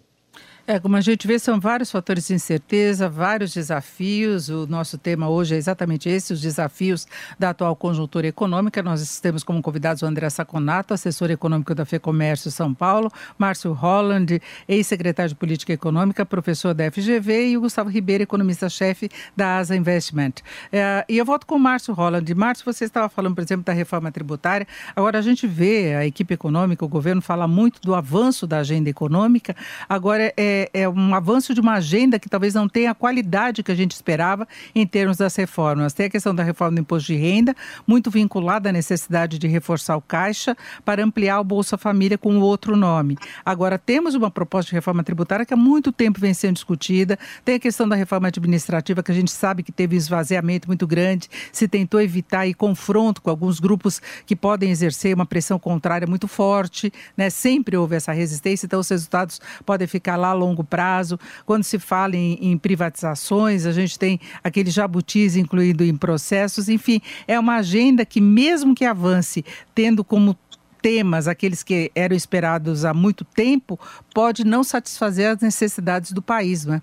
[0.68, 4.50] É, como a gente vê, são vários fatores de incerteza, vários desafios.
[4.50, 7.06] O nosso tema hoje é exatamente esse, os desafios
[7.38, 8.82] da atual conjuntura econômica.
[8.82, 14.42] Nós temos como convidados o André Saconato, assessor econômico da FEComércio São Paulo, Márcio Holland,
[14.68, 20.34] ex-secretário de Política Econômica, professor da FGV, e o Gustavo Ribeiro, economista-chefe da Asa Investment.
[20.72, 22.34] É, e eu volto com o Márcio Holland.
[22.34, 24.68] Márcio, você estava falando, por exemplo, da reforma tributária.
[24.96, 28.90] Agora, a gente vê a equipe econômica, o governo fala muito do avanço da agenda
[28.90, 29.56] econômica.
[29.88, 33.62] Agora, é é, é, um avanço de uma agenda que talvez não tenha a qualidade
[33.62, 35.94] que a gente esperava em termos das reformas.
[35.94, 37.54] Tem a questão da reforma do imposto de renda,
[37.86, 42.78] muito vinculada à necessidade de reforçar o caixa para ampliar o Bolsa Família com outro
[42.78, 43.18] nome.
[43.46, 47.20] Agora, temos uma proposta de reforma tributária que há muito tempo vem sendo discutida.
[47.44, 50.88] Tem a questão da reforma administrativa, que a gente sabe que teve um esvaziamento muito
[50.88, 56.08] grande, se tentou evitar e confronto com alguns grupos que podem exercer uma pressão contrária
[56.08, 57.30] muito forte, né?
[57.30, 61.20] Sempre houve essa resistência, então os resultados podem ficar lá longo prazo.
[61.46, 66.70] Quando se fala em, em privatizações, a gente tem aquele jabutis incluído em processos.
[66.70, 70.38] Enfim, é uma agenda que, mesmo que avance, tendo como
[70.82, 73.80] temas, aqueles que eram esperados há muito tempo,
[74.14, 76.82] pode não satisfazer as necessidades do país, não é?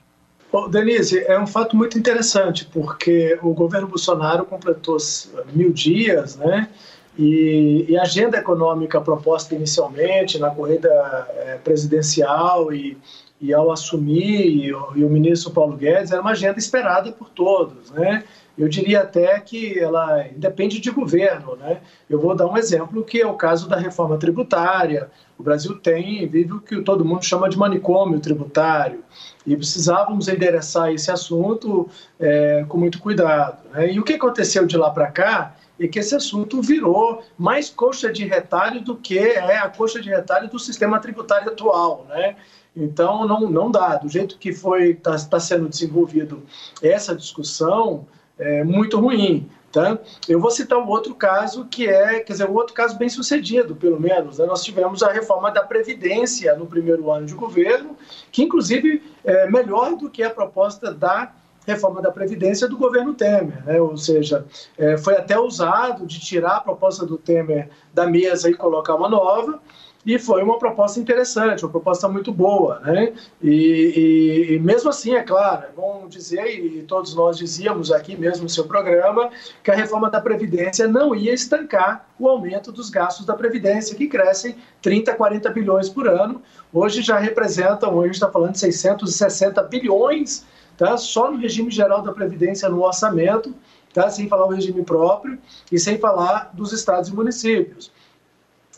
[0.52, 4.98] Bom, Denise, é um fato muito interessante, porque o governo Bolsonaro completou
[5.54, 6.68] mil dias, né?
[7.16, 10.88] E, e a agenda econômica proposta inicialmente na corrida
[11.36, 12.98] é, presidencial e,
[13.42, 17.28] e ao assumir, e o, e o ministro Paulo Guedes, era uma agenda esperada por
[17.28, 18.22] todos, né?
[18.56, 21.80] Eu diria até que ela depende de governo, né?
[22.08, 25.10] Eu vou dar um exemplo que é o caso da reforma tributária.
[25.36, 29.02] O Brasil tem, vive o que todo mundo chama de manicômio tributário
[29.44, 31.88] e precisávamos endereçar esse assunto
[32.20, 33.58] é, com muito cuidado.
[33.72, 33.94] Né?
[33.94, 38.12] E o que aconteceu de lá para cá é que esse assunto virou mais coxa
[38.12, 42.36] de retalho do que é a coxa de retalho do sistema tributário atual, né?
[42.74, 43.96] Então não, não dá.
[43.96, 46.42] Do jeito que foi está tá sendo desenvolvido
[46.82, 48.06] essa discussão,
[48.38, 49.48] é muito ruim.
[49.70, 49.98] Tá?
[50.28, 53.74] Eu vou citar um outro caso que é, quer dizer, um outro caso bem sucedido,
[53.74, 54.36] pelo menos.
[54.36, 54.44] Né?
[54.44, 57.96] Nós tivemos a reforma da Previdência no primeiro ano de governo,
[58.30, 61.32] que inclusive é melhor do que a proposta da
[61.66, 63.80] reforma da Previdência do governo Temer, né?
[63.80, 64.44] ou seja,
[64.76, 69.08] é, foi até usado de tirar a proposta do Temer da mesa e colocar uma
[69.08, 69.60] nova,
[70.04, 73.12] e foi uma proposta interessante, uma proposta muito boa, né?
[73.40, 78.16] E, e, e, mesmo assim, é claro, é bom dizer, e todos nós dizíamos aqui
[78.16, 79.30] mesmo no seu programa,
[79.62, 84.08] que a reforma da Previdência não ia estancar o aumento dos gastos da Previdência, que
[84.08, 86.42] crescem 30, 40 bilhões por ano.
[86.72, 90.44] Hoje já representam, hoje está falando de 660 bilhões,
[90.76, 90.96] tá?
[90.96, 93.54] Só no regime geral da Previdência no orçamento,
[93.94, 94.10] tá?
[94.10, 95.38] Sem falar o regime próprio
[95.70, 98.01] e sem falar dos estados e municípios é,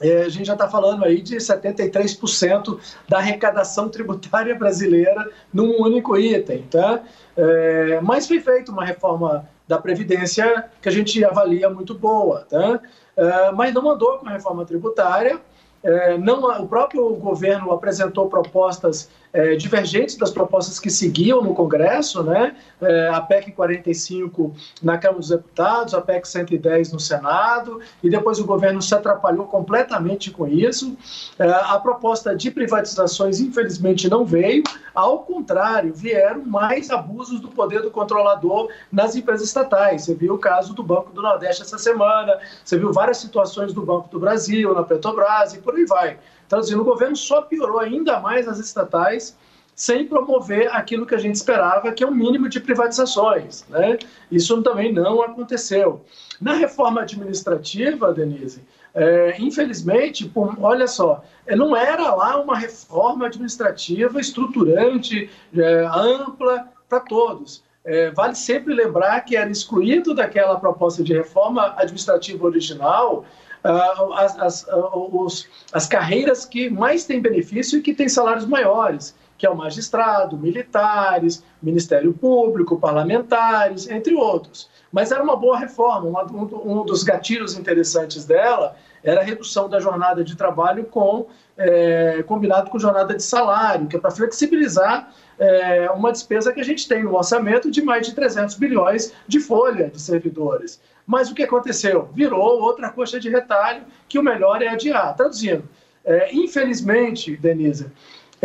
[0.01, 2.79] a gente já está falando aí de 73%
[3.09, 7.01] da arrecadação tributária brasileira num único item, tá?
[7.37, 12.81] É, mas foi feita uma reforma da Previdência que a gente avalia muito boa, tá?
[13.17, 15.41] É, mas não andou com a reforma tributária,
[15.85, 22.23] é, não, o próprio governo apresentou propostas é, divergentes das propostas que seguiam no Congresso,
[22.23, 22.55] né?
[22.81, 28.39] É, a PEC 45 na Câmara dos Deputados, a PEC 110 no Senado, e depois
[28.39, 30.97] o governo se atrapalhou completamente com isso.
[31.37, 34.63] É, a proposta de privatizações, infelizmente, não veio,
[34.95, 40.05] ao contrário, vieram mais abusos do poder do controlador nas empresas estatais.
[40.05, 43.83] Você viu o caso do Banco do Nordeste essa semana, você viu várias situações do
[43.83, 46.19] Banco do Brasil, na Petrobras e por aí vai.
[46.49, 49.37] Traduzindo, o governo só piorou ainda mais as estatais
[49.75, 53.65] sem promover aquilo que a gente esperava, que é o um mínimo de privatizações.
[53.69, 53.99] Né?
[54.31, 56.05] Isso também não aconteceu.
[56.41, 58.63] Na reforma administrativa, Denise,
[58.95, 66.69] é, infelizmente, por, olha só, é, não era lá uma reforma administrativa estruturante, é, ampla
[66.89, 67.65] para todos.
[67.85, 73.27] É, vale sempre lembrar que era excluído daquela proposta de reforma administrativa original
[73.65, 78.47] uh, as, as, uh, os, as carreiras que mais têm benefício e que têm salários
[78.47, 84.69] maiores, que é o magistrado, militares, Ministério Público, parlamentares, entre outros.
[84.93, 86.25] Mas era uma boa reforma.
[86.31, 92.23] Um, um dos gatilhos interessantes dela era a redução da jornada de trabalho com é,
[92.25, 96.89] combinado com jornada de salário, que é para flexibilizar é, uma despesa que a gente
[96.89, 100.81] tem no orçamento de mais de 300 bilhões de folha de servidores.
[101.07, 102.09] Mas o que aconteceu?
[102.15, 105.15] Virou outra coxa de retalho que o melhor é adiar.
[105.15, 105.69] Traduzindo,
[106.05, 107.91] é, infelizmente, Denise,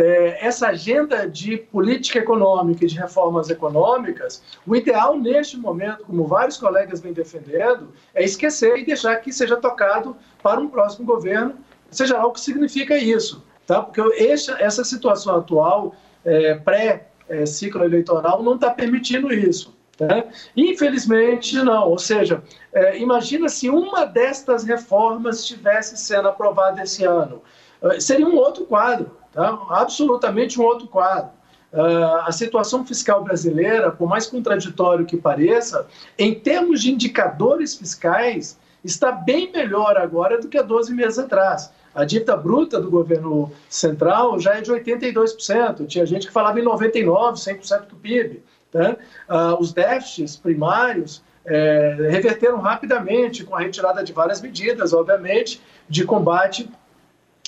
[0.00, 6.26] é, essa agenda de política econômica e de reformas econômicas, o ideal neste momento, como
[6.26, 11.54] vários colegas vêm defendendo, é esquecer e deixar que seja tocado para um próximo governo,
[11.90, 13.44] seja lá o que significa isso.
[13.66, 13.82] Tá?
[13.82, 15.94] Porque essa, essa situação atual,
[16.24, 19.78] é, pré-ciclo eleitoral, não está permitindo isso.
[20.00, 20.24] Né?
[20.56, 21.90] Infelizmente, não.
[21.90, 27.42] Ou seja, é, imagina se uma destas reformas estivesse sendo aprovada esse ano.
[27.82, 29.58] É, seria um outro quadro, tá?
[29.68, 31.30] absolutamente um outro quadro.
[31.72, 35.86] Uh, a situação fiscal brasileira, por mais contraditório que pareça,
[36.18, 41.72] em termos de indicadores fiscais, está bem melhor agora do que há 12 meses atrás.
[41.94, 45.86] A dívida bruta do governo central já é de 82%.
[45.86, 48.42] Tinha gente que falava em 99%, 100% do PIB.
[48.72, 48.96] Né?
[49.28, 56.04] Ah, os déficits primários é, reverteram rapidamente com a retirada de várias medidas, obviamente, de
[56.04, 56.70] combate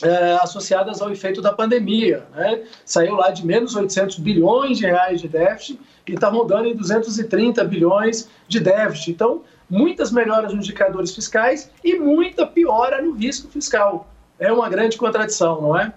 [0.03, 2.27] é, associadas ao efeito da pandemia.
[2.35, 2.63] Né?
[2.85, 7.63] Saiu lá de menos 800 bilhões de reais de déficit e está rodando em 230
[7.65, 9.13] bilhões de déficit.
[9.13, 14.09] Então, muitas melhoras nos indicadores fiscais e muita piora no risco fiscal.
[14.39, 15.93] É uma grande contradição, não é?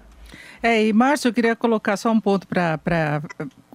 [0.61, 3.21] É, e Márcio, eu queria colocar só um ponto para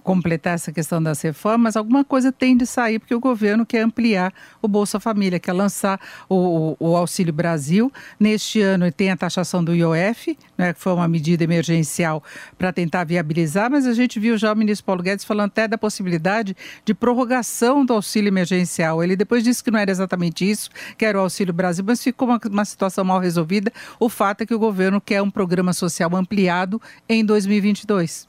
[0.03, 4.33] completar essa questão das reformas, alguma coisa tem de sair, porque o governo quer ampliar
[4.61, 7.91] o Bolsa Família, quer lançar o, o, o Auxílio Brasil.
[8.19, 12.23] Neste ano tem a taxação do IOF, né, que foi uma medida emergencial
[12.57, 15.77] para tentar viabilizar, mas a gente viu já o ministro Paulo Guedes falando até da
[15.77, 19.03] possibilidade de prorrogação do auxílio emergencial.
[19.03, 22.27] Ele depois disse que não era exatamente isso, que era o Auxílio Brasil, mas ficou
[22.27, 23.71] uma, uma situação mal resolvida.
[23.99, 28.27] O fato é que o governo quer um programa social ampliado em 2022.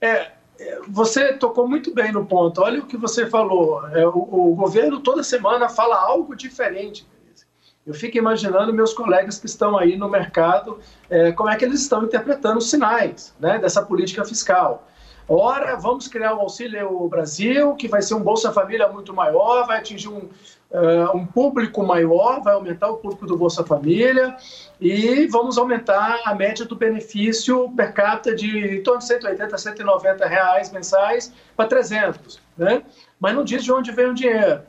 [0.00, 0.32] É,
[0.88, 2.60] você tocou muito bem no ponto.
[2.60, 3.86] Olha o que você falou.
[3.88, 7.06] É, o, governo toda semana fala algo diferente.
[7.84, 10.78] Eu fico imaginando meus colegas que estão aí no mercado,
[11.10, 14.86] é, como é que eles estão interpretando os sinais né, dessa política fiscal.
[15.28, 19.78] Ora, vamos criar o Auxílio Brasil, que vai ser um Bolsa Família muito maior, vai
[19.78, 20.28] atingir um,
[20.72, 24.36] uh, um público maior, vai aumentar o público do Bolsa Família
[24.80, 29.58] e vamos aumentar a média do benefício per capita de em torno de 180 a
[29.58, 32.82] 190 reais mensais para 300, né?
[33.20, 34.62] Mas não diz de onde vem o dinheiro.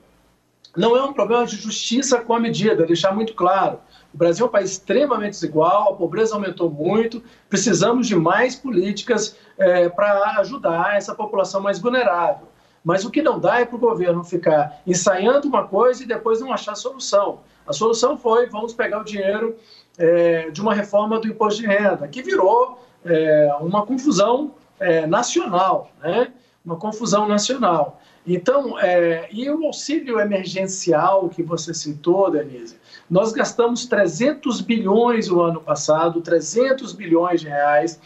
[0.76, 3.80] Não é um problema de justiça com a medida, deixar muito claro.
[4.14, 9.36] O Brasil é um país extremamente desigual, a pobreza aumentou muito, precisamos de mais políticas
[9.58, 12.48] é, para ajudar essa população mais vulnerável.
[12.84, 16.42] Mas o que não dá é para o governo ficar ensaiando uma coisa e depois
[16.42, 17.40] não achar solução.
[17.66, 19.56] A solução foi: vamos pegar o dinheiro
[19.98, 25.92] é, de uma reforma do imposto de renda, que virou é, uma confusão é, nacional,
[26.02, 26.34] né?
[26.66, 28.00] uma confusão nacional.
[28.26, 32.78] Então, é, e o auxílio emergencial que você citou, Denise,
[33.10, 38.00] nós gastamos 300 bilhões o ano passado, 300 bilhões de reais.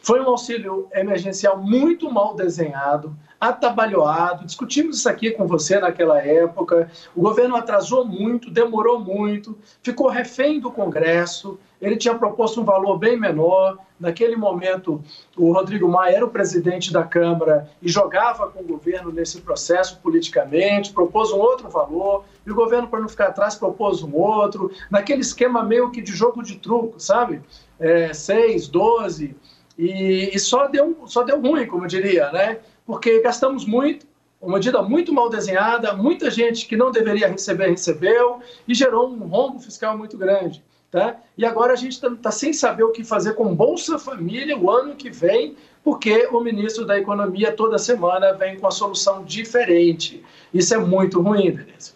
[0.00, 4.44] Foi um auxílio emergencial muito mal desenhado, atabalhoado.
[4.44, 6.90] Discutimos isso aqui com você naquela época.
[7.14, 11.58] O governo atrasou muito, demorou muito, ficou refém do Congresso.
[11.80, 13.78] Ele tinha proposto um valor bem menor.
[14.00, 15.02] Naquele momento,
[15.36, 20.00] o Rodrigo Maia era o presidente da Câmara e jogava com o governo nesse processo
[20.02, 24.70] politicamente, propôs um outro valor, e o governo, para não ficar atrás, propôs um outro,
[24.90, 27.40] naquele esquema meio que de jogo de truco, sabe?
[27.78, 29.36] É, 6, 12,
[29.78, 32.58] e, e só, deu, só deu ruim, como eu diria, né?
[32.86, 34.06] Porque gastamos muito,
[34.40, 39.26] uma medida muito mal desenhada, muita gente que não deveria receber recebeu e gerou um
[39.26, 40.62] rombo fiscal muito grande.
[40.90, 41.16] Tá?
[41.36, 44.70] E agora a gente está tá sem saber o que fazer com Bolsa Família o
[44.70, 50.22] ano que vem, porque o ministro da Economia toda semana vem com a solução diferente.
[50.52, 51.94] Isso é muito ruim, Denise.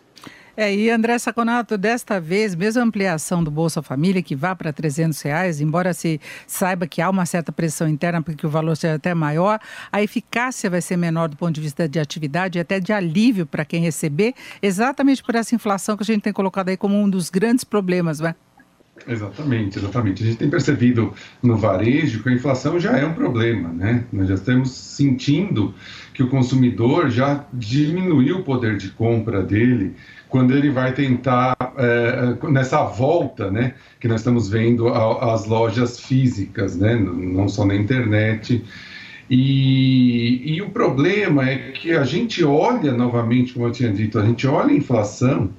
[0.60, 4.72] É, e André Saconato, desta vez, mesmo a ampliação do Bolsa Família, que vá para
[4.72, 8.96] 300 reais, embora se saiba que há uma certa pressão interna porque o valor seja
[8.96, 9.60] até maior,
[9.92, 13.46] a eficácia vai ser menor do ponto de vista de atividade e até de alívio
[13.46, 17.08] para quem receber, exatamente por essa inflação que a gente tem colocado aí como um
[17.08, 18.34] dos grandes problemas, né?
[19.06, 20.24] Exatamente, exatamente.
[20.24, 24.04] A gente tem percebido no varejo que a inflação já é um problema, né?
[24.12, 25.72] Nós já estamos sentindo
[26.12, 29.94] que o consumidor já diminuiu o poder de compra dele
[30.28, 36.76] quando ele vai tentar, é, nessa volta, né, que nós estamos vendo às lojas físicas,
[36.76, 38.64] né, não só na internet.
[39.30, 44.24] E, e o problema é que a gente olha novamente, como eu tinha dito, a
[44.24, 45.50] gente olha a inflação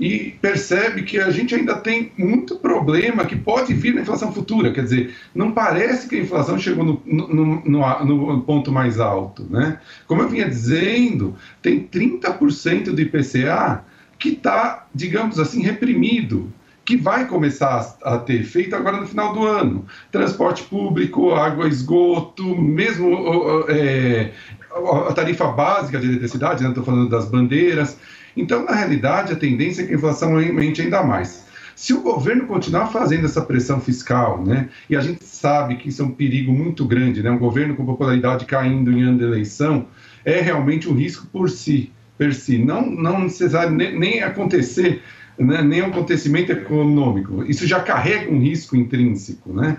[0.00, 4.72] e percebe que a gente ainda tem muito problema que pode vir na inflação futura.
[4.72, 9.44] Quer dizer, não parece que a inflação chegou no, no, no, no ponto mais alto.
[9.50, 9.80] Né?
[10.06, 13.84] Como eu vinha dizendo, tem 30% do IPCA
[14.18, 16.52] que está, digamos assim, reprimido,
[16.84, 19.84] que vai começar a, ter efeito agora no final do ano.
[20.10, 24.32] Transporte público, água, esgoto, mesmo é,
[25.06, 26.70] a tarifa básica de eletricidade, né?
[26.70, 27.98] estou falando das bandeiras.
[28.34, 31.46] Então, na realidade, a tendência é que a inflação aumente ainda mais.
[31.76, 36.02] Se o governo continuar fazendo essa pressão fiscal, né, e a gente sabe que isso
[36.02, 39.86] é um perigo muito grande, né, um governo com popularidade caindo em ano de eleição,
[40.24, 45.02] é realmente um risco por si per si, não, não necessário nem, nem acontecer,
[45.38, 47.44] né, nem um acontecimento econômico.
[47.44, 49.78] Isso já carrega um risco intrínseco, né?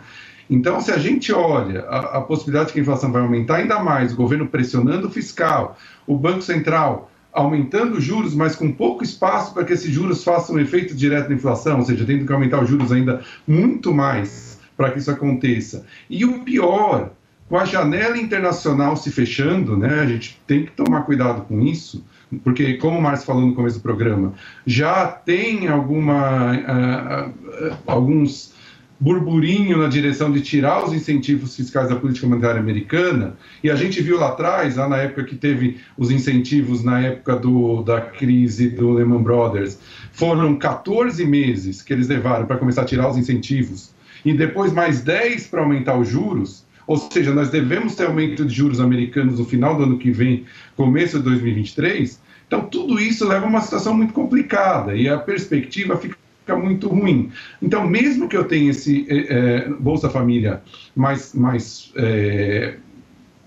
[0.49, 3.83] Então, se a gente olha a, a possibilidade de que a inflação vai aumentar ainda
[3.83, 9.03] mais, o governo pressionando o fiscal, o Banco Central aumentando os juros, mas com pouco
[9.03, 12.33] espaço para que esses juros façam um efeito direto na inflação, ou seja, tendo que
[12.33, 15.85] aumentar os juros ainda muito mais para que isso aconteça.
[16.09, 17.11] E o pior,
[17.47, 22.03] com a janela internacional se fechando, né, a gente tem que tomar cuidado com isso,
[22.43, 24.33] porque, como o Márcio falou no começo do programa,
[24.65, 28.53] já tem alguma, uh, uh, alguns
[28.99, 34.01] burburinho na direção de tirar os incentivos fiscais da política monetária americana, e a gente
[34.01, 38.69] viu lá atrás, lá na época que teve os incentivos, na época do, da crise
[38.69, 39.79] do Lehman Brothers,
[40.11, 43.91] foram 14 meses que eles levaram para começar a tirar os incentivos,
[44.25, 48.51] e depois mais 10 para aumentar os juros, ou seja, nós devemos ter aumento de
[48.51, 52.19] juros americanos no final do ano que vem, começo de 2023.
[52.47, 56.17] Então, tudo isso leva a uma situação muito complicada e a perspectiva fica
[56.55, 57.31] muito ruim.
[57.61, 60.63] Então, mesmo que eu tenha esse é, Bolsa Família
[60.95, 62.77] mais, mais, é,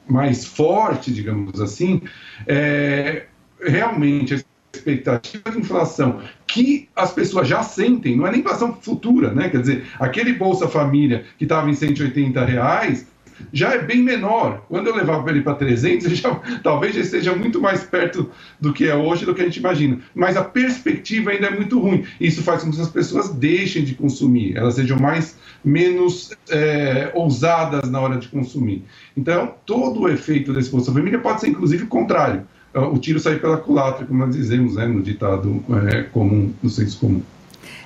[0.08, 2.00] mais forte, digamos assim,
[2.46, 3.24] é,
[3.60, 9.32] realmente a expectativa de inflação que as pessoas já sentem, não é nem inflação futura,
[9.32, 9.48] né?
[9.48, 13.10] Quer dizer, aquele Bolsa Família que estava em 180 reais
[13.52, 14.64] já é bem menor.
[14.68, 18.30] Quando eu levava ele para 300, já, talvez já esteja muito mais perto
[18.60, 19.98] do que é hoje, do que a gente imagina.
[20.14, 22.04] Mas a perspectiva ainda é muito ruim.
[22.20, 27.88] Isso faz com que as pessoas deixem de consumir, elas sejam mais menos é, ousadas
[27.90, 28.84] na hora de consumir.
[29.16, 32.42] Então, todo o efeito desse Bolsa Família pode ser, inclusive, contrário.
[32.74, 36.98] O tiro sai pela culatra, como nós dizemos né, no ditado é, comum, no senso
[36.98, 37.22] comum.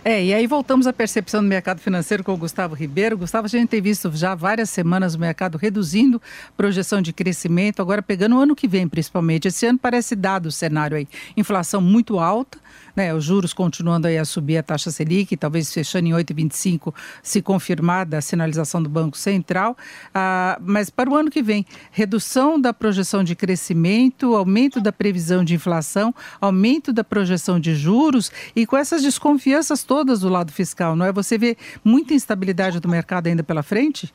[0.04, 3.18] É, e aí voltamos à percepção do mercado financeiro com o Gustavo Ribeiro.
[3.18, 6.20] Gustavo, a gente tem visto já várias semanas o mercado reduzindo
[6.56, 9.48] projeção de crescimento, agora pegando o ano que vem, principalmente.
[9.48, 11.08] Esse ano parece dado o cenário aí.
[11.36, 12.58] Inflação muito alta,
[12.96, 13.14] né?
[13.14, 18.16] Os juros continuando aí a subir a taxa Selic, talvez fechando em 8,25 se confirmada
[18.16, 19.76] a sinalização do Banco Central.
[20.14, 25.44] Ah, mas para o ano que vem, redução da projeção de crescimento, aumento da previsão
[25.44, 30.96] de inflação, aumento da projeção de juros e com essas desconfianças todas do lado fiscal,
[30.96, 31.12] não é?
[31.12, 34.12] Você vê muita instabilidade do mercado ainda pela frente?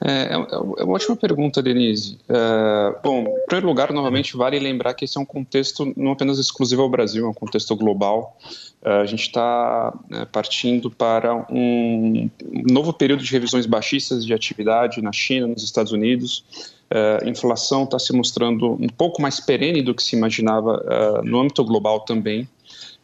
[0.00, 2.18] É, é, é uma ótima pergunta, Denise.
[2.28, 6.38] É, bom, em primeiro lugar, novamente, vale lembrar que esse é um contexto não apenas
[6.38, 8.36] exclusivo ao Brasil, é um contexto global.
[8.84, 12.30] É, a gente está né, partindo para um
[12.70, 16.44] novo período de revisões baixistas de atividade na China, nos Estados Unidos.
[16.90, 21.22] É, a inflação está se mostrando um pouco mais perene do que se imaginava é,
[21.22, 22.48] no âmbito global também.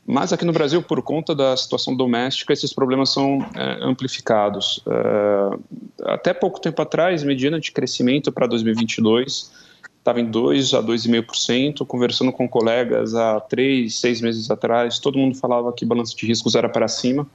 [0.07, 4.83] Mas aqui no Brasil, por conta da situação doméstica, esses problemas são é, amplificados.
[4.87, 9.51] É, até pouco tempo atrás, mediana de crescimento para 2022
[9.99, 11.87] estava em 2 a 2,5%.
[11.87, 16.55] Conversando com colegas há três, seis meses atrás, todo mundo falava que balanço de riscos
[16.55, 17.27] era para cima.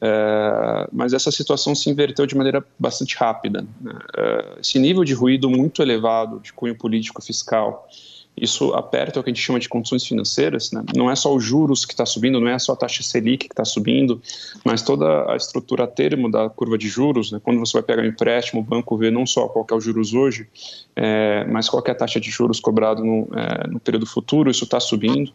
[0.00, 3.66] É, mas essa situação se inverteu de maneira bastante rápida.
[3.80, 3.92] Né?
[4.16, 7.88] É, esse nível de ruído muito elevado de cunho político fiscal
[8.40, 10.82] isso aperta o que a gente chama de condições financeiras, né?
[10.94, 13.52] não é só os juros que está subindo, não é só a taxa Selic que
[13.52, 14.20] está subindo,
[14.64, 17.40] mas toda a estrutura a termo da curva de juros, né?
[17.42, 20.14] quando você vai pegar um empréstimo, o banco vê não só qual é o juros
[20.14, 20.48] hoje,
[20.94, 24.64] é, mas qual é a taxa de juros cobrado no, é, no período futuro, isso
[24.64, 25.32] está subindo,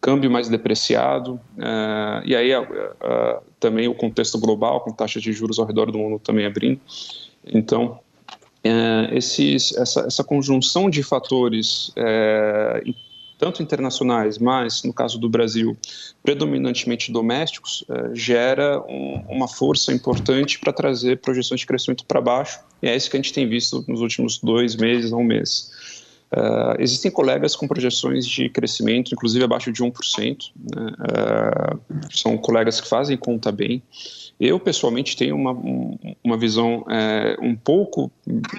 [0.00, 5.32] câmbio mais depreciado, é, e aí a, a, também o contexto global, com taxas de
[5.32, 6.80] juros ao redor do mundo também abrindo,
[7.46, 8.00] então
[8.66, 12.82] é, esses, essa, essa, conjunção de fatores, é,
[13.38, 15.76] tanto internacionais, mas no caso do Brasil,
[16.22, 22.60] predominantemente domésticos, é, gera um, uma força importante para trazer projeções de crescimento para baixo,
[22.82, 25.70] e é isso que a gente tem visto nos últimos dois meses a um mês.
[26.32, 30.50] Uh, existem colegas com projeções de crescimento, inclusive abaixo de 1%.
[30.56, 30.92] Né?
[31.00, 33.82] Uh, são colegas que fazem conta bem.
[34.38, 35.56] Eu, pessoalmente, tenho uma,
[36.22, 38.10] uma visão é, um pouco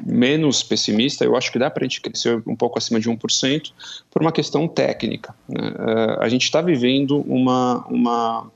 [0.04, 1.24] menos pessimista.
[1.24, 3.72] Eu acho que dá para a gente crescer um pouco acima de 1%
[4.10, 5.36] por uma questão técnica.
[5.48, 5.62] Né?
[5.62, 7.86] É, a gente está vivendo uma.
[7.88, 8.52] uma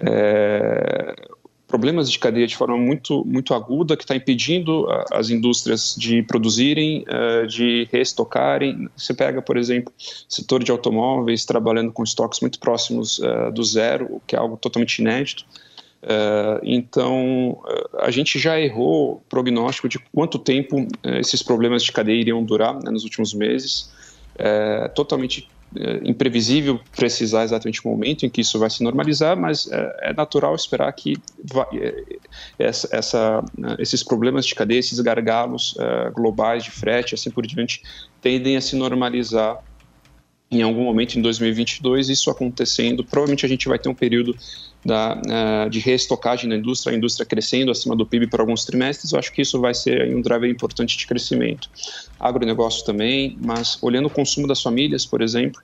[0.00, 1.14] é,
[1.66, 7.02] problemas de cadeia de forma muito, muito aguda que está impedindo as indústrias de produzirem,
[7.08, 8.90] é, de reestocarem.
[8.94, 9.90] Você pega, por exemplo,
[10.28, 14.58] setor de automóveis trabalhando com estoques muito próximos é, do zero, o que é algo
[14.58, 15.46] totalmente inédito.
[16.02, 17.62] Uh, então,
[18.00, 20.88] a gente já errou prognóstico de quanto tempo uh,
[21.20, 23.90] esses problemas de cadeia iriam durar né, nos últimos meses.
[24.36, 25.48] É totalmente
[26.04, 29.66] imprevisível precisar exatamente o momento em que isso vai se normalizar, mas
[30.02, 31.66] é natural esperar que vai,
[32.58, 35.74] essa, essa, né, esses problemas de cadeia, esses gargalos
[36.14, 37.82] globais de frete, assim por diante,
[38.20, 39.62] tendem a se normalizar
[40.52, 44.36] em algum momento em 2022, isso acontecendo, provavelmente a gente vai ter um período
[44.84, 49.12] da, uh, de reestocagem na indústria, a indústria crescendo acima do PIB por alguns trimestres,
[49.12, 51.70] eu acho que isso vai ser um driver importante de crescimento.
[52.20, 55.62] Agronegócio também, mas olhando o consumo das famílias, por exemplo,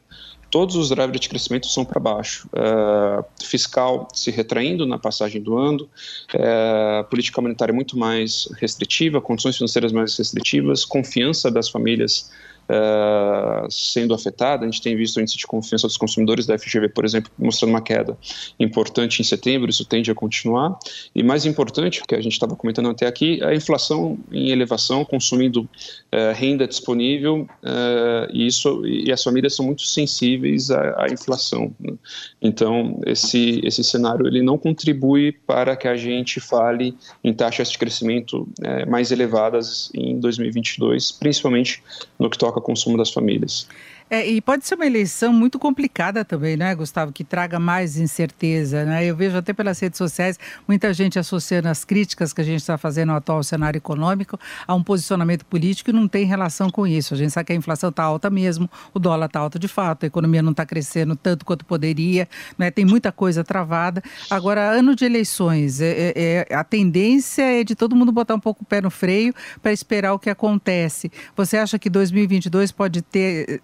[0.51, 2.49] todos os drivers de crescimento são para baixo.
[2.55, 5.86] Uh, fiscal se retraindo na passagem do ano,
[6.34, 12.30] uh, política monetária muito mais restritiva, condições financeiras mais restritivas, confiança das famílias
[12.69, 14.62] uh, sendo afetada.
[14.62, 17.71] A gente tem visto o índice de confiança dos consumidores da FGV, por exemplo, mostrando
[17.71, 18.16] uma queda
[18.59, 20.79] importante em setembro, isso tende a continuar.
[21.14, 25.62] E mais importante, que a gente estava comentando até aqui, a inflação em elevação, consumindo
[25.62, 31.73] uh, renda disponível, uh, e, isso, e as famílias são muito sensíveis à, à inflação.
[31.81, 31.95] Né?
[32.43, 36.95] Então, esse, esse cenário ele não contribui para que a gente fale
[37.25, 38.49] em taxas de crescimento
[38.89, 41.83] mais elevadas em 2022, principalmente
[42.19, 43.68] no que toca ao consumo das famílias.
[44.11, 48.84] É, e pode ser uma eleição muito complicada também, né, Gustavo, que traga mais incerteza.
[48.84, 49.04] Né?
[49.04, 52.78] Eu vejo até pelas redes sociais muita gente associando as críticas que a gente está
[52.78, 57.12] fazendo ao atual cenário econômico a um posicionamento político e não tem relação com isso.
[57.12, 60.04] A gente sabe que a inflação está alta mesmo, o dólar está alto de fato,
[60.04, 62.70] a economia não está crescendo tanto quanto poderia, né?
[62.70, 64.02] tem muita coisa travada.
[64.30, 68.40] Agora, ano de eleições, é, é, é a tendência é de todo mundo botar um
[68.40, 71.11] pouco o pé no freio para esperar o que acontece.
[71.36, 73.61] Você acha que 2022 pode ter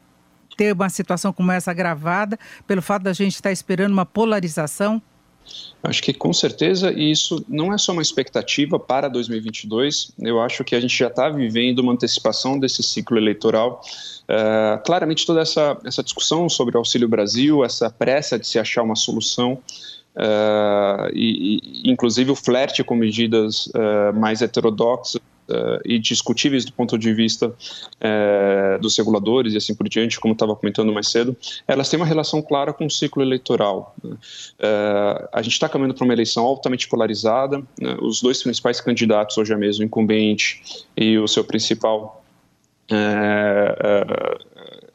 [0.57, 5.01] ter uma situação como essa agravada pelo fato da gente estar esperando uma polarização?
[5.83, 10.13] Acho que com certeza isso não é só uma expectativa para 2022.
[10.19, 13.83] Eu acho que a gente já está vivendo uma antecipação desse ciclo eleitoral.
[14.23, 18.83] Uh, claramente toda essa, essa discussão sobre o Auxílio Brasil, essa pressa de se achar
[18.83, 19.59] uma solução,
[20.17, 26.73] uh, e, e, inclusive o flerte com medidas uh, mais heterodoxas uh, e discutíveis do
[26.73, 31.37] ponto de vista uh, dos reguladores e assim por diante, como estava comentando mais cedo,
[31.67, 33.95] elas têm uma relação clara com o ciclo eleitoral.
[34.03, 34.11] Né?
[34.13, 37.59] Uh, a gente está caminhando para uma eleição altamente polarizada.
[37.81, 37.97] Né?
[38.01, 40.63] Os dois principais candidatos hoje é mesmo, o incumbente
[40.97, 42.23] e o seu principal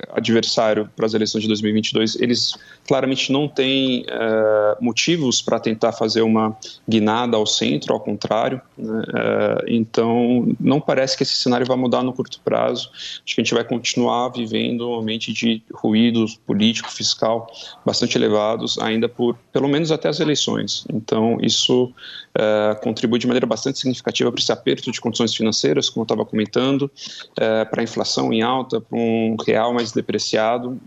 [0.09, 2.55] adversário para as eleições de 2022, eles
[2.89, 6.57] claramente não têm uh, motivos para tentar fazer uma
[6.89, 8.59] guinada ao centro, ao contrário.
[8.75, 9.03] Né?
[9.03, 12.89] Uh, então, não parece que esse cenário vai mudar no curto prazo.
[12.91, 17.51] Acho que a gente vai continuar vivendo um ambiente de ruído político, fiscal
[17.85, 20.83] bastante elevados, ainda por pelo menos até as eleições.
[20.91, 26.01] Então, isso uh, contribui de maneira bastante significativa para esse aperto de condições financeiras, como
[26.01, 26.89] eu estava comentando,
[27.35, 30.79] para a inflação em alta, para um real mais depreciado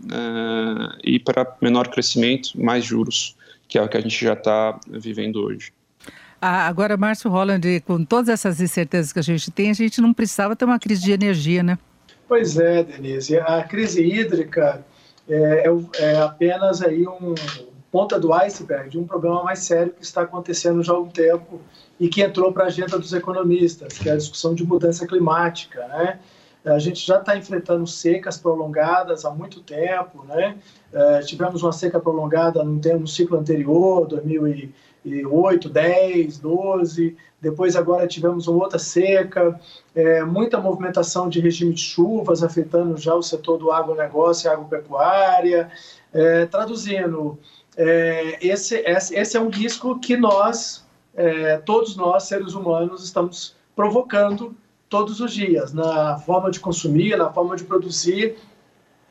[1.03, 3.37] e para menor crescimento, mais juros,
[3.67, 5.71] que é o que a gente já está vivendo hoje.
[6.41, 10.13] Ah, agora, Márcio Holland, com todas essas incertezas que a gente tem, a gente não
[10.13, 11.77] precisava ter uma crise de energia, né?
[12.27, 13.37] Pois é, Denise.
[13.37, 14.83] A crise hídrica
[15.29, 17.33] é, é, é apenas aí um
[17.89, 21.61] ponta do iceberg de um problema mais sério que está acontecendo já há um tempo
[21.99, 25.87] e que entrou para a agenda dos economistas, que é a discussão de mudança climática,
[25.87, 26.19] né?
[26.65, 30.57] A gente já está enfrentando secas prolongadas há muito tempo, né?
[30.93, 37.17] É, tivemos uma seca prolongada no, ciclo anterior, 2008, 10, 12.
[37.41, 39.59] Depois agora tivemos uma outra seca,
[39.93, 45.69] é, muita movimentação de regime de chuvas afetando já o setor do agronegócio e agropecuária.
[46.13, 47.37] É, traduzindo,
[47.75, 54.55] é, esse, esse é um risco que nós, é, todos nós, seres humanos, estamos provocando
[54.93, 58.35] todos os dias, na forma de consumir, na forma de produzir,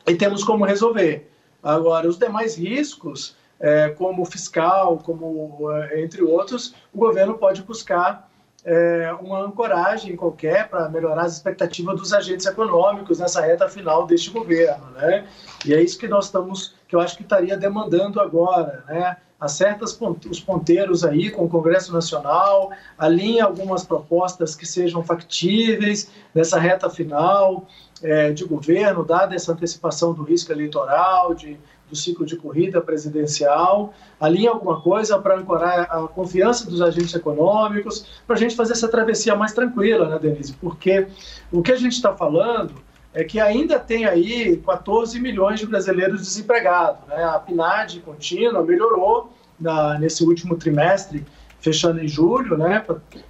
[0.07, 1.29] e temos como resolver.
[1.61, 8.31] Agora, os demais riscos, é, como fiscal, como é, entre outros, o governo pode buscar
[8.63, 14.29] é, uma ancoragem qualquer para melhorar as expectativas dos agentes econômicos nessa reta final deste
[14.29, 15.27] governo, né?
[15.65, 19.17] E é isso que nós estamos, que eu acho que estaria demandando agora, né?
[19.43, 26.57] Acerta os ponteiros aí com o Congresso Nacional, alinha algumas propostas que sejam factíveis nessa
[26.57, 27.67] reta final
[28.01, 31.57] é, de governo, dada essa antecipação do risco eleitoral, de,
[31.89, 38.23] do ciclo de corrida presidencial, alinha alguma coisa para ancorar a confiança dos agentes econômicos,
[38.25, 40.53] para a gente fazer essa travessia mais tranquila, né, Denise?
[40.53, 41.07] Porque
[41.51, 42.73] o que a gente está falando
[43.13, 47.07] é que ainda tem aí 14 milhões de brasileiros desempregados.
[47.07, 47.23] Né?
[47.23, 51.25] A PNAD contínua melhorou na, nesse último trimestre,
[51.59, 52.83] fechando em julho, né?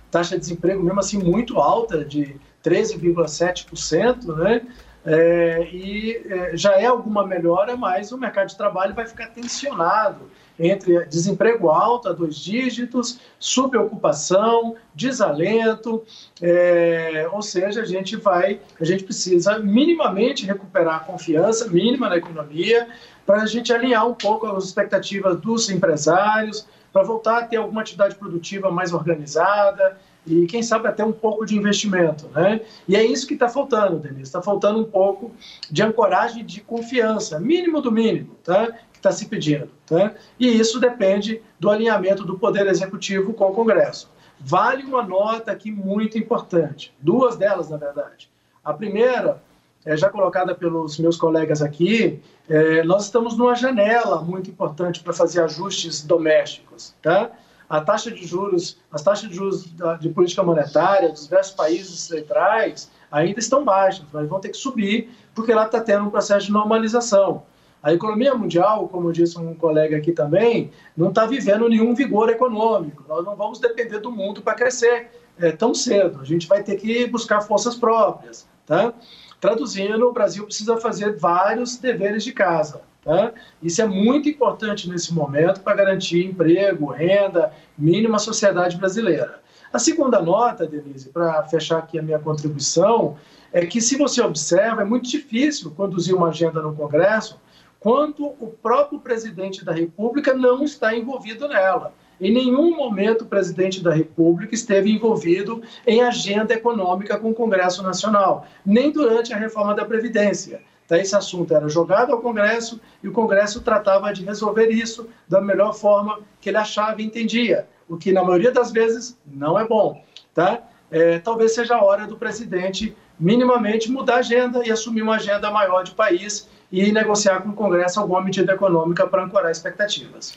[0.10, 4.62] taxa de desemprego mesmo assim muito alta, de 13,7%, né?
[5.06, 10.32] É, e é, já é alguma melhora, mas o mercado de trabalho vai ficar tensionado
[10.60, 16.04] entre desemprego alto a dois dígitos, subocupação, desalento,
[16.42, 22.18] é, ou seja, a gente vai, a gente precisa minimamente recuperar a confiança mínima na
[22.18, 22.88] economia
[23.26, 27.82] para a gente alinhar um pouco as expectativas dos empresários, para voltar a ter alguma
[27.82, 32.62] atividade produtiva mais organizada, e quem sabe até um pouco de investimento, né?
[32.88, 34.22] E é isso que está faltando, Denise.
[34.22, 35.32] Está faltando um pouco
[35.70, 38.74] de ancoragem de confiança, mínimo do mínimo, tá?
[39.04, 40.14] Está se pedindo, tá?
[40.40, 44.10] E isso depende do alinhamento do Poder Executivo com o Congresso.
[44.40, 48.30] Vale uma nota aqui muito importante, duas delas, na verdade.
[48.64, 49.42] A primeira
[49.86, 55.12] é, já colocada pelos meus colegas aqui, é, nós estamos numa janela muito importante para
[55.12, 57.30] fazer ajustes domésticos, tá?
[57.70, 59.66] A taxa de juros, as taxas de juros
[60.00, 65.10] de política monetária dos diversos países centrais ainda estão baixas, mas vão ter que subir
[65.36, 67.44] porque lá está tendo um processo de normalização.
[67.84, 73.04] A economia mundial, como disse um colega aqui também, não está vivendo nenhum vigor econômico.
[73.10, 76.22] Nós não vamos depender do mundo para crescer é, tão cedo.
[76.22, 78.48] A gente vai ter que buscar forças próprias.
[78.66, 78.94] Tá?
[79.42, 82.80] Traduzindo, o Brasil precisa fazer vários deveres de casa.
[83.04, 83.34] Tá?
[83.62, 89.42] Isso é muito importante nesse momento para garantir emprego, renda mínima sociedade brasileira.
[89.74, 93.18] A segunda nota, Denise, para fechar aqui a minha contribuição,
[93.52, 97.43] é que se você observa, é muito difícil conduzir uma agenda no Congresso
[97.84, 101.94] quando o próprio presidente da República não está envolvido nela.
[102.20, 107.84] Em nenhum momento o presidente da República esteve envolvido em agenda econômica com o Congresso
[107.84, 110.62] Nacional, nem durante a reforma da Previdência.
[110.90, 115.74] Esse assunto era jogado ao Congresso e o Congresso tratava de resolver isso da melhor
[115.74, 120.02] forma que ele achava e entendia, o que na maioria das vezes não é bom.
[120.34, 120.62] Tá?
[120.90, 125.52] É, talvez seja a hora do presidente minimamente mudar a agenda e assumir uma agenda
[125.52, 130.34] maior de país e negociar com o Congresso alguma medida econômica para ancorar expectativas.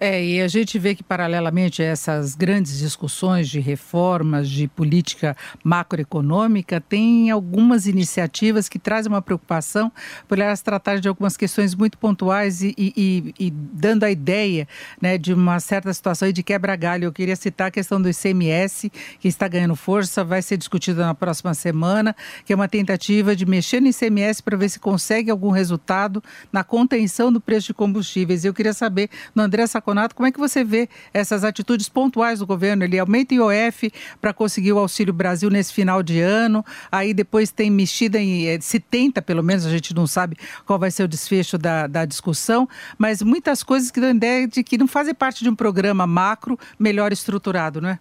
[0.00, 5.36] É, e a gente vê que, paralelamente a essas grandes discussões de reformas, de política
[5.64, 9.90] macroeconômica, tem algumas iniciativas que trazem uma preocupação
[10.28, 14.68] por elas tratarem de algumas questões muito pontuais e, e, e dando a ideia
[15.00, 17.04] né, de uma certa situação de quebra-galho.
[17.04, 21.14] Eu queria citar a questão do ICMS, que está ganhando força, vai ser discutido na
[21.14, 25.50] próxima semana, que é uma tentativa de mexer no ICMS para ver se consegue algum
[25.50, 26.22] resultado
[26.52, 28.44] na contenção do preço de combustíveis.
[28.44, 32.46] Eu queria saber, no André Saconato, como é que você vê essas atitudes pontuais do
[32.46, 32.84] governo?
[32.84, 37.50] Ele aumenta o IOF para conseguir o Auxílio Brasil nesse final de ano, aí depois
[37.50, 38.46] tem mexida em.
[38.48, 40.36] Eh, se tenta, pelo menos, a gente não sabe
[40.66, 42.68] qual vai ser o desfecho da, da discussão,
[42.98, 46.58] mas muitas coisas que dão ideia de que não fazem parte de um programa macro
[46.78, 47.98] melhor estruturado, não é?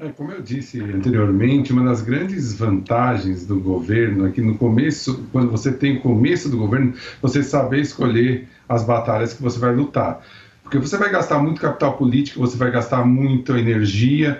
[0.00, 5.26] É, como eu disse anteriormente, uma das grandes vantagens do governo é que no começo,
[5.32, 9.74] quando você tem o começo do governo, você saber escolher as batalhas que você vai
[9.74, 10.20] lutar.
[10.68, 14.38] Porque você vai gastar muito capital político, você vai gastar muita energia,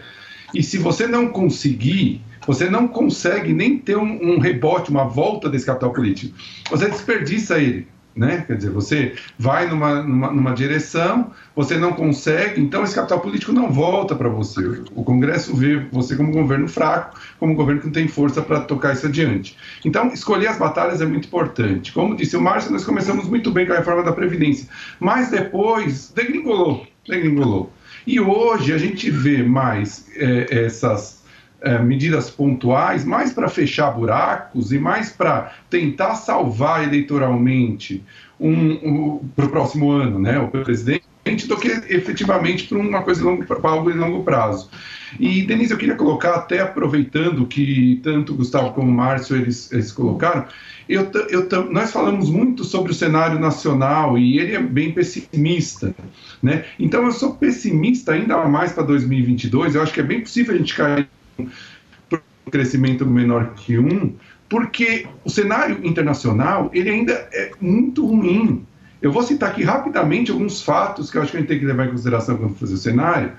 [0.53, 5.49] e se você não conseguir, você não consegue nem ter um, um rebote, uma volta
[5.49, 6.37] desse capital político.
[6.71, 7.89] Você desperdiça ele
[8.19, 8.45] né?
[8.47, 13.53] Quer dizer, você vai numa, numa, numa, direção, você não consegue, então esse capital político
[13.53, 14.83] não volta para você.
[14.95, 18.43] O Congresso vê você como um governo fraco, como um governo que não tem força
[18.43, 19.57] para tocar isso adiante.
[19.85, 21.93] Então, escolher as batalhas é muito importante.
[21.93, 26.13] Como disse o Márcio, nós começamos muito bem com a reforma da Previdência, mas depois
[26.15, 27.73] degringolou, degringolou.
[28.07, 31.18] E hoje a gente vê mais é, essas
[31.61, 38.05] é, medidas pontuais, mais para fechar buracos e mais para tentar salvar eleitoralmente
[38.39, 41.03] um, um, para o próximo ano, né, o presidente,
[41.47, 44.71] do que efetivamente para uma coisa longo, algo de longo prazo.
[45.19, 50.47] E, Denise, eu queria colocar, até aproveitando que tanto Gustavo como Márcio eles, eles colocaram,
[50.89, 55.95] eu, eu, nós falamos muito sobre o cenário nacional e ele é bem pessimista.
[56.43, 56.65] Né?
[56.79, 59.75] Então, eu sou pessimista ainda mais para 2022.
[59.75, 61.09] Eu acho que é bem possível a gente cair
[61.39, 64.15] um crescimento menor que um,
[64.49, 68.67] porque o cenário internacional ele ainda é muito ruim.
[69.01, 71.67] Eu vou citar aqui rapidamente alguns fatos que eu acho que a gente tem que
[71.67, 73.33] levar em consideração quando fazer o cenário.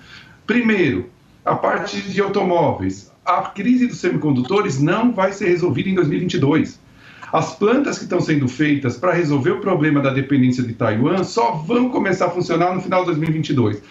[0.47, 1.10] Primeiro,
[1.43, 3.12] a parte de automóveis.
[3.26, 6.80] A crise dos semicondutores não vai ser resolvida em 2022.
[7.32, 11.51] As plantas que estão sendo feitas para resolver o problema da dependência de Taiwan só
[11.51, 13.82] vão começar a funcionar no final de 2022.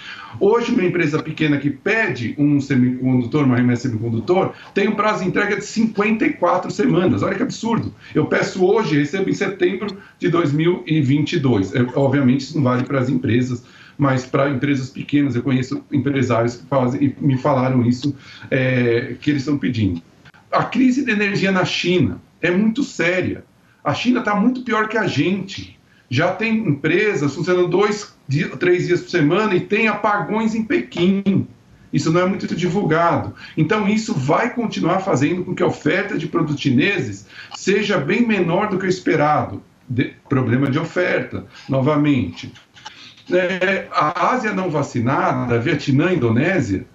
[0.41, 5.29] Hoje, uma empresa pequena que pede um semicondutor, uma remessa semicondutor, tem um prazo de
[5.29, 7.23] entrega de 54 semanas.
[7.23, 7.95] Olha que absurdo.
[8.15, 11.75] Eu peço hoje e recebo em setembro de 2022.
[11.75, 13.65] É, obviamente, isso não vale para as empresas
[14.01, 18.15] mas para empresas pequenas, eu conheço empresários que fazem, me falaram isso,
[18.49, 20.01] é, que eles estão pedindo.
[20.53, 23.45] A crise de energia na China é muito séria.
[23.83, 25.79] A China está muito pior que a gente.
[26.11, 28.17] Já tem empresas funcionando dois,
[28.59, 31.47] três dias por semana e tem apagões em Pequim.
[31.93, 33.35] Isso não é muito divulgado.
[33.57, 38.69] Então, isso vai continuar fazendo com que a oferta de produtos chineses seja bem menor
[38.69, 39.63] do que o esperado.
[39.89, 42.53] De, problema de oferta, novamente.
[43.31, 46.87] É, a Ásia não vacinada, Vietnã, Indonésia,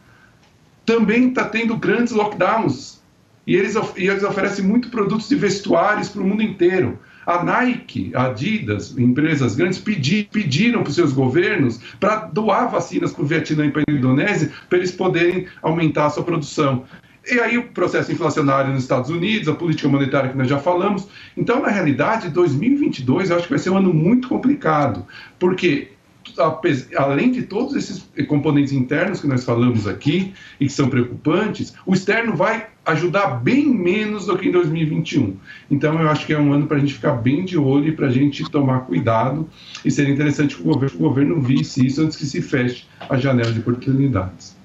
[0.86, 3.03] também está tendo grandes lockdowns
[3.46, 7.00] e eles, e eles oferecem muito produtos de vestuários para o mundo inteiro.
[7.26, 13.14] A Nike, a Adidas, empresas grandes, pedi, pediram para os seus governos para doar vacinas
[13.14, 16.84] para o Vietnã e para a Indonésia, para eles poderem aumentar a sua produção.
[17.26, 21.08] E aí o processo inflacionário nos Estados Unidos, a política monetária que nós já falamos.
[21.38, 25.06] Então, na realidade, 2022 eu acho que vai ser um ano muito complicado,
[25.40, 25.94] porque
[26.98, 31.94] além de todos esses componentes internos que nós falamos aqui e que são preocupantes, o
[31.94, 35.38] externo vai ajudar bem menos do que em 2021.
[35.72, 37.92] Então, eu acho que é um ano para a gente ficar bem de olho e
[37.92, 39.48] para a gente tomar cuidado.
[39.86, 43.18] E seria interessante que o governo, o governo visse isso antes que se feche a
[43.18, 44.63] janela de oportunidades.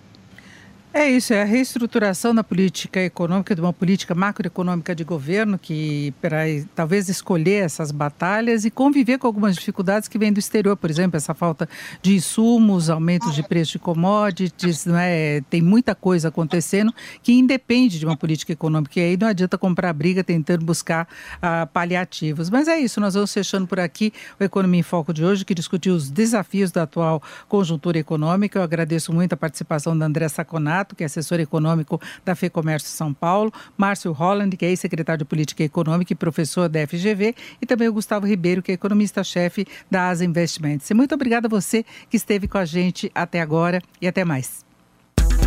[0.91, 6.15] É isso, é a reestruturação da política econômica, de uma política macroeconômica de governo, que
[6.21, 10.89] para talvez escolher essas batalhas e conviver com algumas dificuldades que vêm do exterior, por
[10.89, 11.69] exemplo, essa falta
[12.01, 15.43] de insumos, aumentos de preço de commodities, não é?
[15.51, 18.99] tem muita coisa acontecendo que independe de uma política econômica.
[18.99, 22.49] E aí não adianta comprar briga tentando buscar uh, paliativos.
[22.49, 24.11] Mas é isso, nós vamos fechando por aqui
[24.41, 28.59] o Economia em Foco de hoje, que discutiu os desafios da atual conjuntura econômica.
[28.59, 33.13] Eu agradeço muito a participação da André Saconato que é assessor econômico da FEComércio São
[33.13, 37.89] Paulo, Márcio Holland, que é ex-secretário de Política Econômica e professor da FGV, e também
[37.89, 40.89] o Gustavo Ribeiro, que é economista-chefe da Asa Investimentos.
[40.91, 44.65] E muito obrigada a você que esteve com a gente até agora e até mais.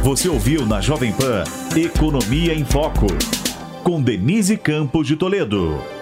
[0.04, 1.44] Você ouviu na Jovem Pan
[1.76, 3.08] Economia em Foco,
[3.84, 6.01] com Denise Campos de Toledo.